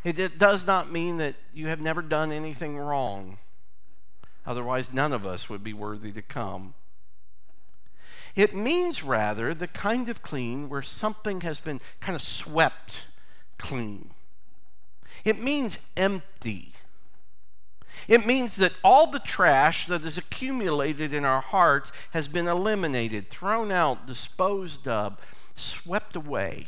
It, 0.04 0.38
does 0.38 0.66
not 0.66 0.90
mean 0.90 1.18
that 1.18 1.34
you 1.52 1.66
have 1.66 1.80
never 1.80 2.00
done 2.00 2.32
anything 2.32 2.78
wrong. 2.78 3.38
Otherwise, 4.46 4.92
none 4.92 5.12
of 5.12 5.26
us 5.26 5.48
would 5.48 5.62
be 5.62 5.72
worthy 5.72 6.12
to 6.12 6.22
come. 6.22 6.74
It 8.36 8.54
means, 8.54 9.02
rather, 9.02 9.52
the 9.54 9.66
kind 9.66 10.08
of 10.08 10.22
clean 10.22 10.68
where 10.68 10.82
something 10.82 11.42
has 11.42 11.60
been 11.60 11.80
kind 12.00 12.16
of 12.16 12.22
swept 12.22 13.06
clean. 13.58 14.10
It 15.24 15.42
means 15.42 15.78
empty. 15.96 16.72
It 18.08 18.26
means 18.26 18.56
that 18.56 18.72
all 18.82 19.06
the 19.06 19.18
trash 19.18 19.86
that 19.86 20.04
is 20.04 20.16
accumulated 20.16 21.12
in 21.12 21.24
our 21.24 21.42
hearts 21.42 21.92
has 22.12 22.28
been 22.28 22.46
eliminated, 22.46 23.28
thrown 23.28 23.70
out, 23.70 24.06
disposed 24.06 24.88
of, 24.88 25.18
swept 25.54 26.16
away. 26.16 26.66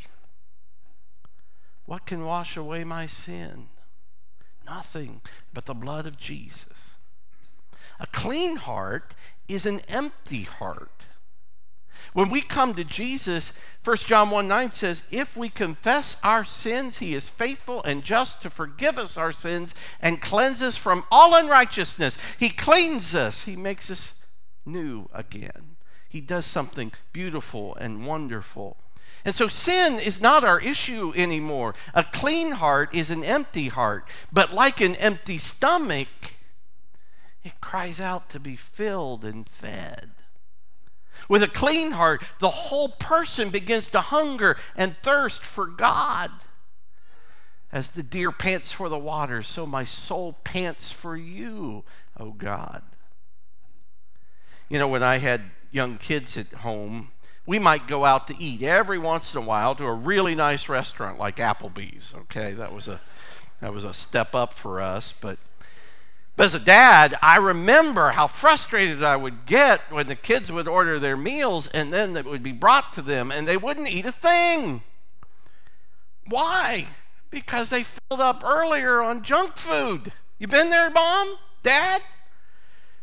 What 1.87 2.07
can 2.07 2.25
wash 2.25 2.57
away 2.57 2.85
my 2.85 3.07
sin? 3.07 3.69
Nothing 4.67 5.21
but 5.53 5.65
the 5.67 5.75
blood 5.75 6.07
of 6.07 6.19
Jesus. 6.19 6.82
A 8.01 8.07
clean 8.07 8.57
heart 8.57 9.15
is 9.49 9.67
an 9.67 9.81
empty 9.89 10.43
heart. 10.43 10.89
When 12.13 12.29
we 12.29 12.43
come 12.43 12.75
to 12.75 12.85
Jesus, 12.85 13.53
1 13.85 13.97
John 13.99 14.31
1 14.31 14.47
9 14.47 14.71
says, 14.71 15.05
If 15.11 15.37
we 15.37 15.49
confess 15.49 16.17
our 16.23 16.45
sins, 16.45 16.99
he 16.99 17.15
is 17.15 17.29
faithful 17.29 17.83
and 17.85 18.05
just 18.05 18.43
to 18.43 18.51
forgive 18.51 18.99
us 18.99 19.17
our 19.17 19.33
sins 19.33 19.75
and 20.01 20.21
cleanse 20.21 20.63
us 20.63 20.77
from 20.77 21.05
all 21.11 21.35
unrighteousness. 21.35 22.19
He 22.39 22.51
cleans 22.51 23.15
us, 23.15 23.45
he 23.45 23.57
makes 23.57 23.91
us 23.91 24.15
new 24.67 25.09
again. 25.13 25.77
He 26.09 26.21
does 26.21 26.45
something 26.45 26.93
beautiful 27.13 27.75
and 27.77 28.07
wonderful. 28.07 28.77
And 29.25 29.35
so 29.35 29.49
sin 29.49 30.01
is 30.01 30.21
not 30.21 30.45
our 30.45 30.61
issue 30.61 31.13
anymore. 31.17 31.75
A 31.95 32.05
clean 32.05 32.53
heart 32.53 32.95
is 32.95 33.11
an 33.11 33.25
empty 33.25 33.69
heart. 33.69 34.07
But 34.33 34.53
like 34.53 34.81
an 34.81 34.97
empty 34.97 35.39
stomach, 35.39 36.09
it 37.45 37.61
cries 37.61 38.01
out 38.01 38.29
to 38.31 38.41
be 38.41 38.57
filled 38.57 39.25
and 39.25 39.49
fed. 39.49 40.11
With 41.29 41.43
a 41.43 41.49
clean 41.49 41.93
heart, 41.93 42.23
the 42.41 42.51
whole 42.51 42.89
person 42.89 43.51
begins 43.51 43.89
to 43.91 44.01
hunger 44.01 44.57
and 44.77 44.97
thirst 45.03 45.43
for 45.45 45.67
God. 45.67 46.31
As 47.71 47.93
the 47.93 48.03
deer 48.03 48.31
pants 48.31 48.71
for 48.71 48.89
the 48.89 48.99
water, 48.99 49.43
so 49.43 49.65
my 49.65 49.85
soul 49.85 50.37
pants 50.45 50.91
for 50.91 51.17
you, 51.17 51.85
O 52.19 52.27
oh 52.27 52.31
God. 52.33 52.83
You 54.69 54.79
know, 54.79 54.89
when 54.89 55.03
I 55.03 55.19
had 55.19 55.43
young 55.71 55.97
kids 55.97 56.37
at 56.37 56.53
home, 56.53 57.13
we 57.47 57.59
might 57.59 57.87
go 57.87 58.05
out 58.05 58.27
to 58.29 58.37
eat 58.39 58.63
every 58.63 58.99
once 58.99 59.35
in 59.35 59.43
a 59.43 59.45
while 59.45 59.75
to 59.75 59.85
a 59.85 59.93
really 59.93 60.35
nice 60.35 60.69
restaurant 60.69 61.19
like 61.19 61.37
Applebee's. 61.37 62.15
Okay, 62.15 62.53
that 62.53 62.73
was 62.73 62.89
a 62.89 63.01
that 63.61 63.73
was 63.73 63.85
a 63.85 63.95
step 63.95 64.35
up 64.35 64.53
for 64.53 64.81
us, 64.81 65.15
but 65.19 65.39
but 66.37 66.45
as 66.45 66.55
a 66.55 66.61
dad, 66.61 67.15
I 67.21 67.37
remember 67.37 68.11
how 68.11 68.27
frustrated 68.27 69.03
I 69.03 69.17
would 69.17 69.45
get 69.45 69.81
when 69.91 70.07
the 70.07 70.17
kids 70.17 70.51
would 70.51 70.67
order 70.67 70.99
their 70.99 71.17
meals 71.17 71.67
and 71.69 71.93
then 71.93 72.17
it 72.17 72.25
would 72.25 72.43
be 72.43 72.53
brought 72.53 72.93
to 72.95 73.03
them 73.03 73.31
and 73.31 73.47
they 73.47 73.57
wouldn't 73.57 73.91
eat 73.91 74.07
a 74.07 74.13
thing. 74.13 74.83
Why? 76.27 76.87
Because 77.31 77.71
they 77.71 77.83
filled 77.83 78.21
up 78.21 78.43
earlier 78.45 79.03
on 79.03 79.23
junk 79.23 79.57
food. 79.57 80.13
You 80.39 80.47
been 80.47 80.71
there, 80.71 80.91
mom? 80.91 81.37
Dad? 81.63 82.01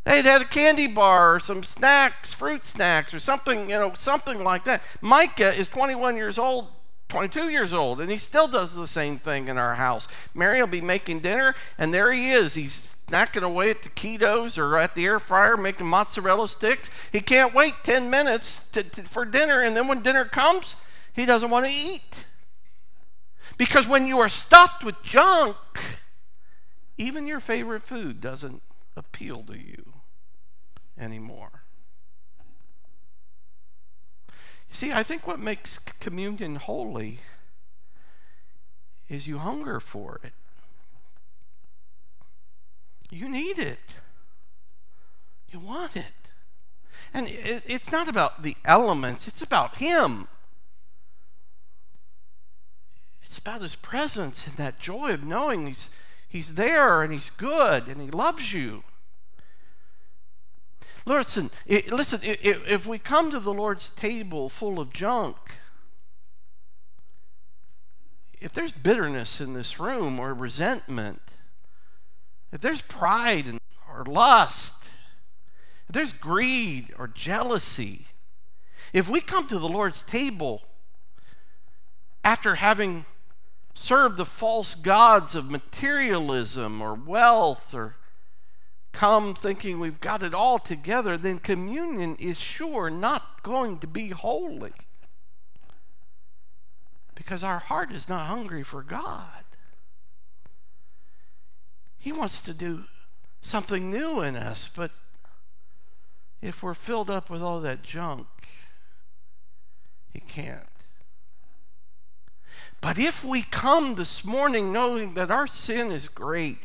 They'd 0.06 0.26
had 0.26 0.42
a 0.42 0.46
candy 0.46 0.88
bar 0.88 1.36
or 1.36 1.40
some 1.40 1.64
snacks, 1.64 2.34
fruit 2.34 2.66
snacks, 2.66 3.14
or 3.14 3.20
something, 3.20 3.70
you 3.70 3.76
know, 3.76 3.94
something 3.94 4.44
like 4.44 4.64
that. 4.66 4.82
Micah 5.02 5.56
is 5.56 5.68
21 5.68 6.16
years 6.16 6.40
old 6.40 6.70
22 7.10 7.50
years 7.50 7.74
old, 7.74 8.00
and 8.00 8.10
he 8.10 8.18
still 8.18 8.48
does 8.48 8.76
the 8.76 8.88
same 8.88 9.18
thing 9.18 9.48
in 9.48 9.58
our 9.58 9.76
house. 9.76 10.08
Mary 10.36 10.60
will 10.60 10.68
be 10.68 10.80
making 10.80 11.20
dinner, 11.20 11.56
and 11.78 11.94
there 11.94 12.12
he 12.14 12.32
is. 12.32 12.54
He's 12.54 12.98
snacking 13.08 13.42
away 13.42 13.72
at 13.72 13.82
the 13.82 13.90
Cheetos 13.90 14.58
or 14.58 14.78
at 14.78 14.94
the 14.94 15.06
air 15.06 15.20
fryer 15.20 15.58
making 15.58 15.88
mozzarella 15.88 16.48
sticks. 16.48 16.90
He 17.12 17.20
can't 17.20 17.54
wait 17.54 17.74
10 17.84 18.10
minutes 18.10 18.62
to, 18.72 18.84
to, 18.84 19.04
for 19.04 19.26
dinner, 19.26 19.64
and 19.64 19.76
then 19.76 19.88
when 19.88 20.02
dinner 20.02 20.24
comes, 20.24 20.76
he 21.12 21.26
doesn't 21.26 21.50
want 21.50 21.66
to 21.66 21.72
eat. 21.72 22.28
Because 23.58 23.88
when 23.88 24.06
you 24.06 24.20
are 24.20 24.30
stuffed 24.30 24.84
with 24.84 25.02
junk, 25.02 25.58
even 26.98 27.26
your 27.26 27.40
favorite 27.40 27.82
food 27.82 28.22
doesn't 28.22 28.62
appeal 28.96 29.42
to 29.44 29.58
you 29.58 29.94
anymore. 30.98 31.64
You 34.70 34.76
see, 34.76 34.92
I 34.92 35.04
think 35.04 35.26
what 35.26 35.40
makes 35.40 35.80
communion 35.80 36.56
holy 36.56 37.20
is 39.10 39.28
you 39.28 39.40
hunger 39.40 39.80
for 39.80 40.20
it. 40.24 40.34
You 43.10 43.28
need 43.28 43.58
it. 43.58 43.80
You 45.52 45.60
want 45.60 45.96
it. 45.96 46.06
And 47.14 47.28
it, 47.28 47.64
it's 47.66 47.92
not 47.92 48.08
about 48.08 48.44
the 48.44 48.56
elements, 48.64 49.28
it's 49.28 49.42
about 49.42 49.80
Him. 49.80 50.28
It's 53.24 53.40
about 53.40 53.62
His 53.62 53.76
presence 53.76 54.46
and 54.46 54.58
that 54.58 54.80
joy 54.80 55.14
of 55.14 55.24
knowing 55.24 55.68
He's, 55.68 55.90
he's 56.28 56.54
there 56.54 57.02
and 57.02 57.12
He's 57.12 57.32
good 57.32 57.88
and 57.88 58.00
He 58.00 58.12
loves 58.12 58.54
you. 58.54 58.84
Listen, 61.06 61.50
listen, 61.68 62.20
if 62.24 62.86
we 62.86 63.00
come 63.00 63.32
to 63.32 63.40
the 63.40 63.54
Lord's 63.54 63.90
table 63.90 64.50
full 64.50 64.80
of 64.80 64.94
junk, 64.94 65.38
if 68.42 68.54
there's 68.54 68.72
bitterness 68.72 69.42
in 69.42 69.54
this 69.54 69.80
room 69.80 70.20
or 70.20 70.34
resentment, 70.34 71.22
if 72.52 72.62
there's 72.62 72.82
pride 72.82 73.60
or 73.92 74.06
lust, 74.06 74.76
if 75.88 75.94
there's 75.94 76.14
greed 76.14 76.94
or 76.98 77.08
jealousy, 77.08 78.06
if 78.94 79.10
we 79.10 79.22
come 79.22 79.48
to 79.48 79.60
the 79.60 79.68
Lord's 79.68 80.02
table 80.02 80.62
after 82.24 82.56
having 82.56 83.06
served 83.74 84.18
the 84.18 84.26
false 84.26 84.76
gods 84.76 85.36
of 85.36 85.50
materialism 85.50 86.82
or 86.82 86.94
wealth 86.94 87.74
or 87.74 87.96
come 88.92 89.34
thinking 89.34 89.80
we've 89.80 90.00
got 90.00 90.24
it 90.24 90.34
all 90.34 90.60
together, 90.60 91.18
then 91.18 91.40
communion 91.40 92.16
is 92.18 92.40
sure 92.40 92.90
not 92.90 93.44
going 93.44 93.80
to 93.80 93.88
be 93.88 94.10
holy. 94.10 94.74
Because 97.16 97.44
our 97.44 97.60
heart 97.60 97.92
is 97.92 98.10
not 98.10 98.28
hungry 98.28 98.64
for 98.64 98.82
God. 98.82 99.44
He 101.98 102.12
wants 102.12 102.42
to 102.42 102.54
do 102.54 102.86
something 103.42 103.92
new 103.92 104.22
in 104.22 104.36
us, 104.36 104.70
but 104.74 104.92
if 106.42 106.64
we're 106.64 106.74
filled 106.74 107.10
up 107.10 107.30
with 107.30 107.42
all 107.42 107.60
that 107.62 107.84
junk, 107.84 108.28
He 110.14 110.22
can't. 110.22 110.64
But 112.82 112.98
if 112.98 113.26
we 113.26 113.42
come 113.42 113.96
this 113.96 114.24
morning 114.24 114.72
knowing 114.72 115.14
that 115.16 115.30
our 115.30 115.48
sin 115.48 115.92
is 115.92 116.08
great, 116.08 116.60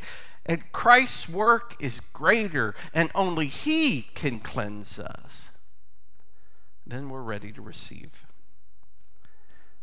and 0.45 0.71
Christ's 0.71 1.27
work 1.27 1.75
is 1.79 1.99
greater, 1.99 2.75
and 2.93 3.09
only 3.15 3.47
He 3.47 4.03
can 4.13 4.39
cleanse 4.39 4.99
us. 4.99 5.49
Then 6.85 7.09
we're 7.09 7.21
ready 7.21 7.51
to 7.51 7.61
receive. 7.61 8.25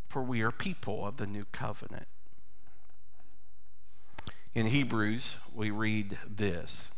For 0.09 0.22
we 0.22 0.42
are 0.42 0.53
people 0.53 1.07
of 1.07 1.16
the 1.16 1.27
new 1.27 1.46
covenant. 1.53 2.07
In 4.55 4.66
Hebrews, 4.66 5.37
we 5.53 5.70
read 5.70 6.18
this. 6.29 6.90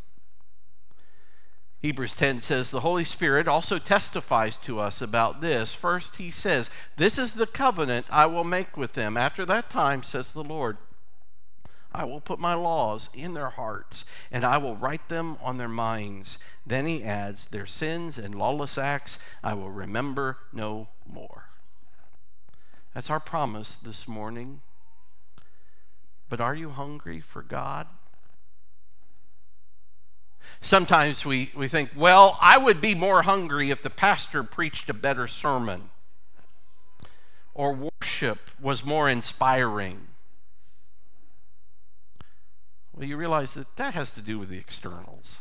Hebrews 1.81 2.15
10 2.15 2.41
says, 2.41 2.71
The 2.71 2.81
Holy 2.81 3.05
Spirit 3.05 3.47
also 3.47 3.79
testifies 3.79 4.57
to 4.59 4.81
us 4.81 5.01
about 5.01 5.41
this. 5.41 5.75
First, 5.75 6.17
he 6.17 6.31
says, 6.31 6.71
This 6.97 7.19
is 7.19 7.35
the 7.35 7.47
covenant 7.47 8.07
I 8.11 8.27
will 8.27 8.43
make 8.43 8.77
with 8.77 8.95
them. 8.95 9.17
After 9.17 9.45
that 9.47 9.71
time, 9.71 10.03
says 10.03 10.33
the 10.33 10.43
Lord, 10.43 10.79
I 11.95 12.05
will 12.05 12.21
put 12.21 12.41
my 12.41 12.55
laws 12.55 13.09
in 13.15 13.35
their 13.35 13.51
hearts, 13.51 14.05
and 14.33 14.45
I 14.45 14.59
will 14.59 14.75
write 14.75 15.09
them 15.09 15.39
on 15.41 15.59
their 15.59 15.69
minds. 15.69 16.39
Then 16.67 16.87
he 16.87 17.05
adds, 17.05 17.47
Their 17.47 17.67
sins 17.67 18.19
and 18.19 18.35
lawless 18.35 18.77
acts 18.77 19.21
I 19.45 19.55
will 19.55 19.71
remember 19.71 20.39
no 20.53 20.89
more. 21.07 21.45
That's 22.95 23.11
our 23.11 23.21
promise 23.21 23.77
this 23.77 24.09
morning. 24.09 24.61
But 26.29 26.41
are 26.41 26.55
you 26.55 26.71
hungry 26.71 27.21
for 27.21 27.43
God? 27.43 27.87
Sometimes 30.61 31.25
we, 31.25 31.53
we 31.55 31.69
think, 31.69 31.91
well, 31.95 32.37
I 32.41 32.59
would 32.59 32.81
be 32.81 32.95
more 32.97 33.23
hungry 33.23 33.71
if 33.71 33.83
the 33.83 33.91
pastor 33.91 34.43
preached 34.43 34.91
a 34.91 34.95
better 34.95 35.29
sermon 35.29 35.91
or 37.55 37.91
worship 38.01 38.51
was 38.61 38.85
more 38.85 39.09
inspiring 39.09 40.09
well, 42.95 43.07
you 43.07 43.17
realize 43.17 43.55
that 43.55 43.77
that 43.77 43.95
has 43.95 44.11
to 44.13 44.21
do 44.21 44.39
with 44.39 44.49
the 44.49 44.59
externals. 44.59 45.39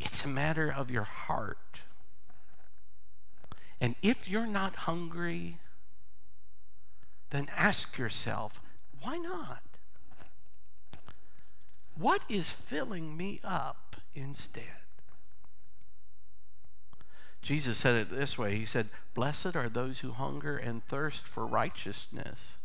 It's 0.00 0.24
a 0.24 0.28
matter 0.28 0.72
of 0.74 0.90
your 0.90 1.04
heart. 1.04 1.82
And 3.80 3.94
if 4.02 4.28
you're 4.28 4.46
not 4.46 4.76
hungry, 4.76 5.58
then 7.30 7.48
ask 7.54 7.98
yourself, 7.98 8.60
why 9.02 9.18
not? 9.18 9.62
What 11.98 12.22
is 12.28 12.50
filling 12.50 13.16
me 13.16 13.40
up 13.44 13.96
instead? 14.14 14.64
Jesus 17.42 17.78
said 17.78 17.96
it 17.96 18.10
this 18.10 18.36
way 18.36 18.56
He 18.56 18.66
said, 18.66 18.88
Blessed 19.14 19.54
are 19.54 19.68
those 19.68 20.00
who 20.00 20.10
hunger 20.10 20.56
and 20.56 20.84
thirst 20.84 21.26
for 21.26 21.46
righteousness, 21.46 22.56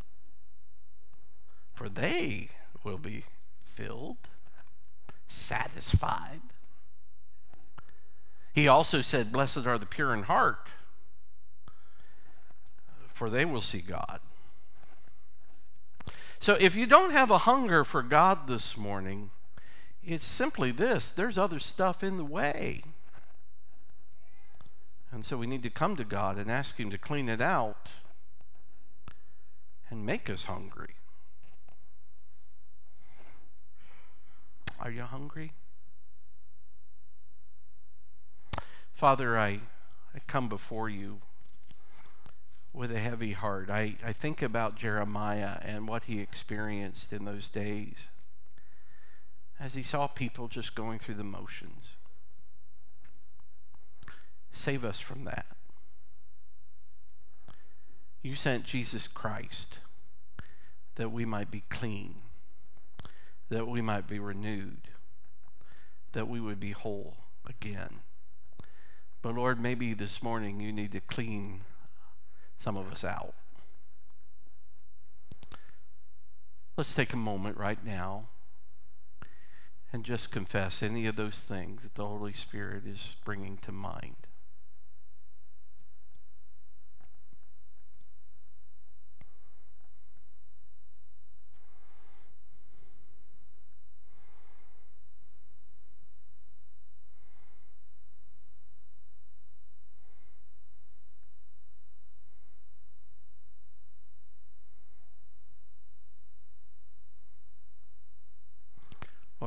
for 1.82 1.90
they 1.90 2.48
will 2.84 3.00
be 3.00 3.24
filled, 3.64 4.18
satisfied. 5.28 6.42
He 8.54 8.68
also 8.68 9.02
said, 9.02 9.32
Blessed 9.32 9.66
are 9.66 9.80
the 9.80 9.88
pure 9.88 10.14
in 10.14 10.24
heart, 10.24 10.68
for 13.12 13.32
they 13.32 13.46
will 13.46 13.64
see 13.64 13.80
God. 13.80 14.20
So 16.40 16.56
if 16.60 16.76
you 16.76 16.86
don't 16.86 17.14
have 17.14 17.32
a 17.32 17.40
hunger 17.40 17.84
for 17.84 18.04
God 18.04 18.46
this 18.46 18.78
morning, 18.78 19.32
it's 20.04 20.26
simply 20.26 20.70
this 20.72 21.10
there's 21.10 21.38
other 21.40 21.60
stuff 21.60 22.04
in 22.04 22.18
the 22.18 22.26
way. 22.26 22.84
And 25.12 25.26
so 25.26 25.36
we 25.36 25.48
need 25.48 25.64
to 25.64 25.72
come 25.72 25.96
to 25.96 26.04
God 26.04 26.38
and 26.38 26.52
ask 26.52 26.80
Him 26.80 26.92
to 26.92 27.00
clean 27.00 27.28
it 27.28 27.42
out 27.42 27.90
and 29.90 30.06
make 30.06 30.30
us 30.30 30.44
hungry. 30.44 30.94
Are 34.82 34.90
you 34.90 35.04
hungry? 35.04 35.54
Father, 38.94 39.38
I, 39.38 39.60
I 40.16 40.20
come 40.26 40.50
before 40.50 40.90
you 40.90 41.22
with 42.74 42.92
a 42.92 43.00
heavy 43.00 43.34
heart. 43.34 43.70
I, 43.70 43.96
I 44.04 44.12
think 44.12 44.42
about 44.42 44.76
Jeremiah 44.76 45.58
and 45.62 45.88
what 45.88 46.06
he 46.06 46.20
experienced 46.20 47.14
in 47.14 47.26
those 47.26 47.48
days 47.48 48.08
as 49.60 49.76
he 49.76 49.84
saw 49.84 50.08
people 50.08 50.48
just 50.48 50.74
going 50.74 50.98
through 50.98 51.16
the 51.16 51.24
motions. 51.24 51.92
Save 54.52 54.84
us 54.84 55.00
from 55.00 55.26
that. 55.26 55.46
You 58.24 58.36
sent 58.36 58.66
Jesus 58.66 59.08
Christ 59.08 59.78
that 60.96 61.12
we 61.12 61.26
might 61.26 61.52
be 61.52 61.64
clean, 61.70 62.16
that 63.52 63.68
we 63.68 63.82
might 63.82 64.08
be 64.08 64.18
renewed, 64.18 64.88
that 66.14 66.30
we 66.30 66.40
would 66.40 66.60
be 66.60 66.72
whole 66.72 67.18
again. 67.46 68.00
But 69.22 69.36
Lord, 69.36 69.60
maybe 69.60 69.94
this 69.94 70.24
morning 70.24 70.62
you 70.62 70.72
need 70.72 70.94
to 70.94 71.02
clean 71.02 71.62
some 72.58 72.78
of 72.78 72.90
us 72.90 73.04
out. 73.04 73.34
Let's 76.78 76.96
take 76.96 77.12
a 77.12 77.18
moment 77.18 77.58
right 77.58 77.84
now 77.86 78.30
and 79.92 80.06
just 80.06 80.32
confess 80.32 80.82
any 80.82 81.06
of 81.06 81.18
those 81.18 81.42
things 81.42 81.84
that 81.84 81.96
the 81.96 82.08
Holy 82.08 82.34
Spirit 82.34 82.88
is 82.88 83.18
bringing 83.26 83.58
to 83.58 83.74
mind. 83.74 84.21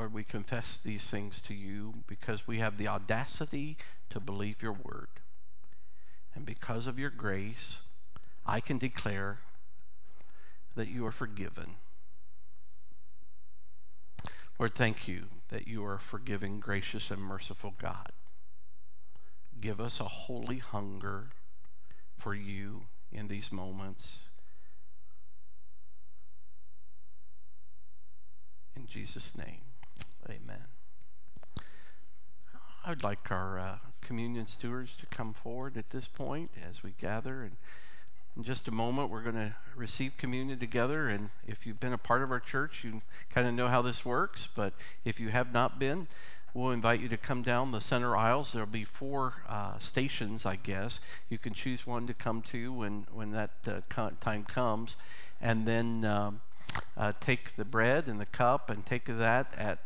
Lord, 0.05 0.13
we 0.13 0.23
confess 0.23 0.77
these 0.77 1.09
things 1.09 1.41
to 1.41 1.55
you 1.55 1.95
because 2.07 2.47
we 2.47 2.59
have 2.59 2.77
the 2.77 2.87
audacity 2.87 3.79
to 4.11 4.21
believe 4.21 4.61
your 4.61 4.75
word. 4.75 5.09
And 6.35 6.45
because 6.45 6.87
of 6.87 6.99
your 6.99 7.09
grace, 7.09 7.79
I 8.45 8.61
can 8.61 8.77
declare 8.77 9.39
that 10.75 10.89
you 10.89 11.07
are 11.07 11.11
forgiven. 11.11 11.77
Lord, 14.59 14.75
thank 14.75 15.09
you 15.09 15.29
that 15.49 15.67
you 15.67 15.83
are 15.87 15.95
a 15.95 16.01
forgiving, 16.01 16.61
gracious, 16.61 17.11
and 17.11 17.23
merciful 17.23 17.73
God. 17.81 18.13
Give 19.59 19.81
us 19.81 20.01
a 20.01 20.05
holy 20.05 20.59
hunger 20.59 21.31
for 22.15 22.35
you 22.35 22.83
in 23.11 23.29
these 23.29 23.51
moments. 23.51 24.25
In 28.77 28.87
Jesus' 28.87 29.35
name. 29.35 29.63
Amen. 30.29 30.65
I'd 32.87 33.03
like 33.03 33.31
our 33.31 33.59
uh, 33.59 33.77
communion 34.01 34.47
stewards 34.47 34.95
to 35.01 35.07
come 35.07 35.33
forward 35.33 35.77
at 35.77 35.91
this 35.91 36.07
point 36.07 36.51
as 36.69 36.83
we 36.83 36.95
gather. 37.01 37.43
And 37.43 37.57
in 38.37 38.43
just 38.43 38.69
a 38.69 38.71
moment, 38.71 39.11
we're 39.11 39.23
going 39.23 39.35
to 39.37 39.55
receive 39.77 40.17
communion 40.17 40.59
together. 40.59 41.09
And 41.09 41.31
if 41.47 41.67
you've 41.67 41.81
been 41.81 41.93
a 41.93 41.99
part 41.99 42.23
of 42.23 42.31
our 42.31 42.41
church, 42.41 42.85
you 42.85 43.03
kind 43.31 43.47
of 43.47 43.55
know 43.55 43.69
how 43.69 43.83
this 43.83 44.05
works. 44.05 44.49
But 44.55 44.73
if 45.05 45.21
you 45.21 45.29
have 45.29 45.53
not 45.53 45.79
been, 45.79 46.09
we'll 46.53 46.73
invite 46.73 47.01
you 47.01 47.09
to 47.09 47.17
come 47.17 47.43
down 47.43 47.73
the 47.73 47.81
center 47.81 48.17
aisles. 48.17 48.53
There'll 48.53 48.67
be 48.67 48.85
four 48.85 49.43
uh, 49.49 49.79
stations, 49.79 50.47
I 50.47 50.57
guess. 50.57 51.01
You 51.29 51.39
can 51.39 51.53
choose 51.53 51.87
one 51.87 52.07
to 52.07 52.15
come 52.15 52.43
to 52.43 52.73
when, 52.73 53.07
when 53.13 53.31
that 53.33 53.51
uh, 53.67 53.81
time 54.21 54.45
comes. 54.45 54.97
And 55.41 55.67
then 55.67 56.05
um, 56.05 56.41
uh, 56.97 57.13
take 57.21 57.57
the 57.57 57.65
bread 57.65 58.09
and 58.09 58.21
the 58.21 58.27
cup 58.27 58.71
and 58.71 58.85
take 58.85 59.07
that 59.07 59.55
at 59.57 59.79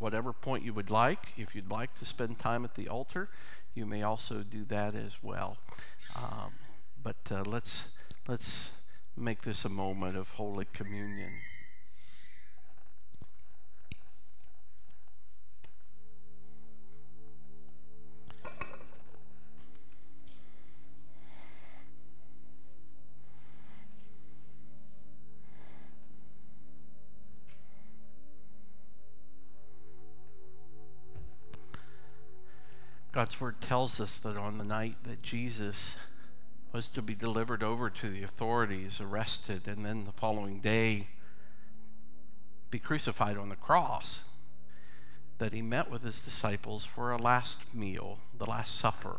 whatever 0.00 0.32
point 0.32 0.64
you 0.64 0.74
would 0.74 0.90
like. 0.90 1.34
If 1.36 1.54
you'd 1.54 1.70
like 1.70 1.96
to 2.00 2.04
spend 2.04 2.40
time 2.40 2.64
at 2.64 2.74
the 2.74 2.88
altar, 2.88 3.28
you 3.74 3.86
may 3.86 4.02
also 4.02 4.42
do 4.42 4.64
that 4.64 4.96
as 4.96 5.18
well. 5.22 5.58
Um, 6.16 6.54
but 7.00 7.16
uh, 7.30 7.44
let's 7.46 7.90
let's 8.26 8.72
make 9.16 9.42
this 9.42 9.64
a 9.64 9.68
moment 9.68 10.16
of 10.16 10.30
Holy 10.30 10.66
Communion. 10.72 11.30
God's 33.20 33.38
word 33.38 33.60
tells 33.60 34.00
us 34.00 34.18
that 34.20 34.38
on 34.38 34.56
the 34.56 34.64
night 34.64 34.96
that 35.02 35.20
Jesus 35.20 35.94
was 36.72 36.88
to 36.88 37.02
be 37.02 37.14
delivered 37.14 37.62
over 37.62 37.90
to 37.90 38.08
the 38.08 38.22
authorities, 38.22 38.98
arrested, 38.98 39.68
and 39.68 39.84
then 39.84 40.06
the 40.06 40.12
following 40.12 40.60
day 40.60 41.08
be 42.70 42.78
crucified 42.78 43.36
on 43.36 43.50
the 43.50 43.56
cross, 43.56 44.20
that 45.36 45.52
he 45.52 45.60
met 45.60 45.90
with 45.90 46.02
his 46.02 46.22
disciples 46.22 46.86
for 46.86 47.12
a 47.12 47.18
last 47.18 47.74
meal, 47.74 48.20
the 48.38 48.48
Last 48.48 48.80
Supper. 48.80 49.18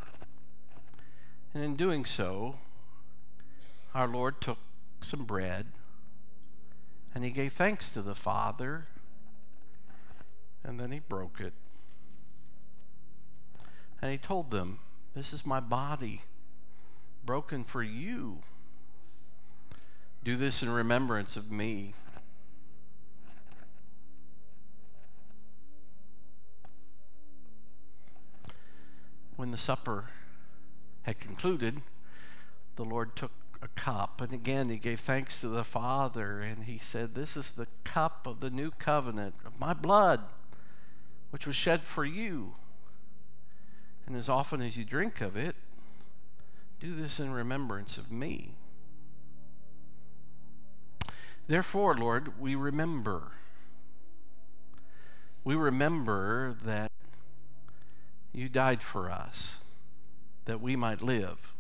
And 1.54 1.64
in 1.64 1.76
doing 1.76 2.04
so, 2.04 2.56
our 3.94 4.08
Lord 4.08 4.42
took 4.42 4.58
some 5.02 5.26
bread 5.26 5.68
and 7.14 7.24
he 7.24 7.30
gave 7.30 7.54
thanks 7.54 7.88
to 7.92 8.02
the 8.02 8.16
Father, 8.16 8.88
and 10.64 10.80
then 10.80 10.92
he 10.92 10.98
broke 10.98 11.40
it 11.40 11.54
and 14.02 14.12
he 14.12 14.18
told 14.18 14.52
them, 14.52 14.80
This 15.14 15.34
is 15.34 15.46
my 15.46 15.60
body 15.60 16.22
broken 17.26 17.64
for 17.64 17.84
you. 17.84 18.40
Do 20.24 20.36
this 20.36 20.62
in 20.64 20.70
remembrance 20.70 21.36
of 21.36 21.52
me. 21.52 21.94
When 29.36 29.52
the 29.52 29.58
supper 29.58 30.06
had 31.04 31.20
concluded, 31.20 31.82
the 32.76 32.86
Lord 32.86 33.16
took 33.16 33.32
a 33.62 33.68
cup, 33.70 34.22
and 34.22 34.34
again 34.34 34.70
he 34.70 34.78
gave 34.78 35.00
thanks 35.00 35.40
to 35.40 35.48
the 35.48 35.64
Father, 35.64 36.42
and 36.42 36.66
he 36.66 36.78
said, 36.78 37.16
This 37.16 37.36
is 37.36 37.52
the 37.52 37.68
cup 37.84 38.28
of 38.28 38.40
the 38.40 38.50
new 38.50 38.72
covenant 38.72 39.36
of 39.46 39.60
my 39.60 39.74
blood, 39.74 40.22
which 41.32 41.48
was 41.48 41.56
shed 41.56 41.82
for 41.82 42.06
you. 42.06 42.56
And 44.12 44.20
as 44.20 44.28
often 44.28 44.62
as 44.62 44.76
you 44.76 44.84
drink 44.84 45.22
of 45.22 45.38
it, 45.38 45.56
do 46.82 46.94
this 46.94 47.18
in 47.18 47.32
remembrance 47.32 47.98
of 47.98 48.12
me. 48.12 48.56
Therefore, 51.48 51.96
Lord, 51.96 52.38
we 52.38 52.54
remember. 52.54 53.32
We 55.46 55.56
remember 55.56 56.58
that 56.62 56.92
you 58.34 58.50
died 58.50 58.84
for 58.84 59.10
us, 59.10 59.60
that 60.44 60.60
we 60.60 60.76
might 60.76 61.02
live. 61.02 61.54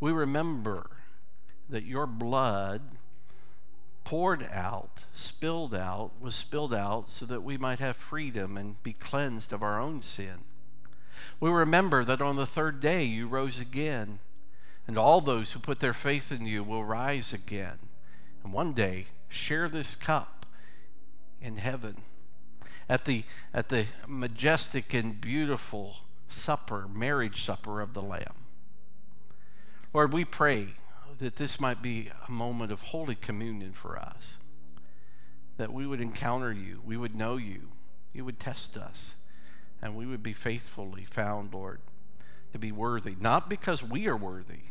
We 0.00 0.12
remember 0.12 0.88
that 1.68 1.84
your 1.84 2.06
blood 2.06 2.80
poured 4.02 4.48
out, 4.50 5.04
spilled 5.12 5.74
out, 5.74 6.12
was 6.18 6.34
spilled 6.34 6.72
out 6.72 7.10
so 7.10 7.26
that 7.26 7.42
we 7.42 7.58
might 7.58 7.80
have 7.80 7.98
freedom 7.98 8.56
and 8.56 8.82
be 8.82 8.94
cleansed 8.94 9.52
of 9.52 9.62
our 9.62 9.78
own 9.78 10.00
sin. 10.00 10.44
We 11.40 11.50
remember 11.50 12.04
that 12.04 12.22
on 12.22 12.36
the 12.36 12.46
third 12.46 12.80
day 12.80 13.04
you 13.04 13.26
rose 13.26 13.60
again, 13.60 14.18
and 14.86 14.98
all 14.98 15.20
those 15.20 15.52
who 15.52 15.58
put 15.58 15.80
their 15.80 15.92
faith 15.92 16.30
in 16.30 16.46
you 16.46 16.62
will 16.62 16.84
rise 16.84 17.32
again, 17.32 17.78
and 18.42 18.52
one 18.52 18.72
day 18.72 19.06
share 19.28 19.68
this 19.68 19.96
cup 19.96 20.46
in 21.40 21.56
heaven 21.56 22.02
at 22.88 23.04
the, 23.04 23.24
at 23.52 23.68
the 23.68 23.86
majestic 24.06 24.94
and 24.94 25.20
beautiful 25.20 25.98
supper, 26.28 26.88
marriage 26.88 27.44
supper 27.44 27.80
of 27.80 27.94
the 27.94 28.02
Lamb. 28.02 28.34
Lord, 29.92 30.12
we 30.12 30.24
pray 30.24 30.68
that 31.18 31.36
this 31.36 31.60
might 31.60 31.80
be 31.80 32.10
a 32.26 32.30
moment 32.30 32.72
of 32.72 32.80
holy 32.80 33.14
communion 33.14 33.72
for 33.72 33.98
us, 33.98 34.38
that 35.56 35.72
we 35.72 35.86
would 35.86 36.00
encounter 36.00 36.52
you, 36.52 36.80
we 36.84 36.96
would 36.96 37.14
know 37.14 37.36
you, 37.36 37.68
you 38.12 38.24
would 38.24 38.40
test 38.40 38.76
us 38.76 39.14
and 39.84 39.94
we 39.94 40.06
would 40.06 40.22
be 40.22 40.32
faithfully 40.32 41.04
found, 41.04 41.52
Lord, 41.52 41.78
to 42.54 42.58
be 42.58 42.72
worthy, 42.72 43.14
not 43.20 43.50
because 43.50 43.82
we 43.82 44.08
are 44.08 44.16
worthy, 44.16 44.62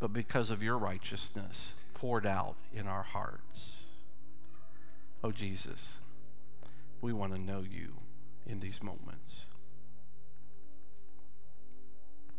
but 0.00 0.12
because 0.12 0.50
of 0.50 0.64
your 0.64 0.76
righteousness 0.76 1.74
poured 1.94 2.26
out 2.26 2.56
in 2.74 2.88
our 2.88 3.04
hearts. 3.04 3.84
Oh, 5.22 5.30
Jesus, 5.30 5.98
we 7.00 7.12
want 7.12 7.34
to 7.34 7.40
know 7.40 7.60
you 7.60 7.94
in 8.44 8.58
these 8.58 8.82
moments. 8.82 9.44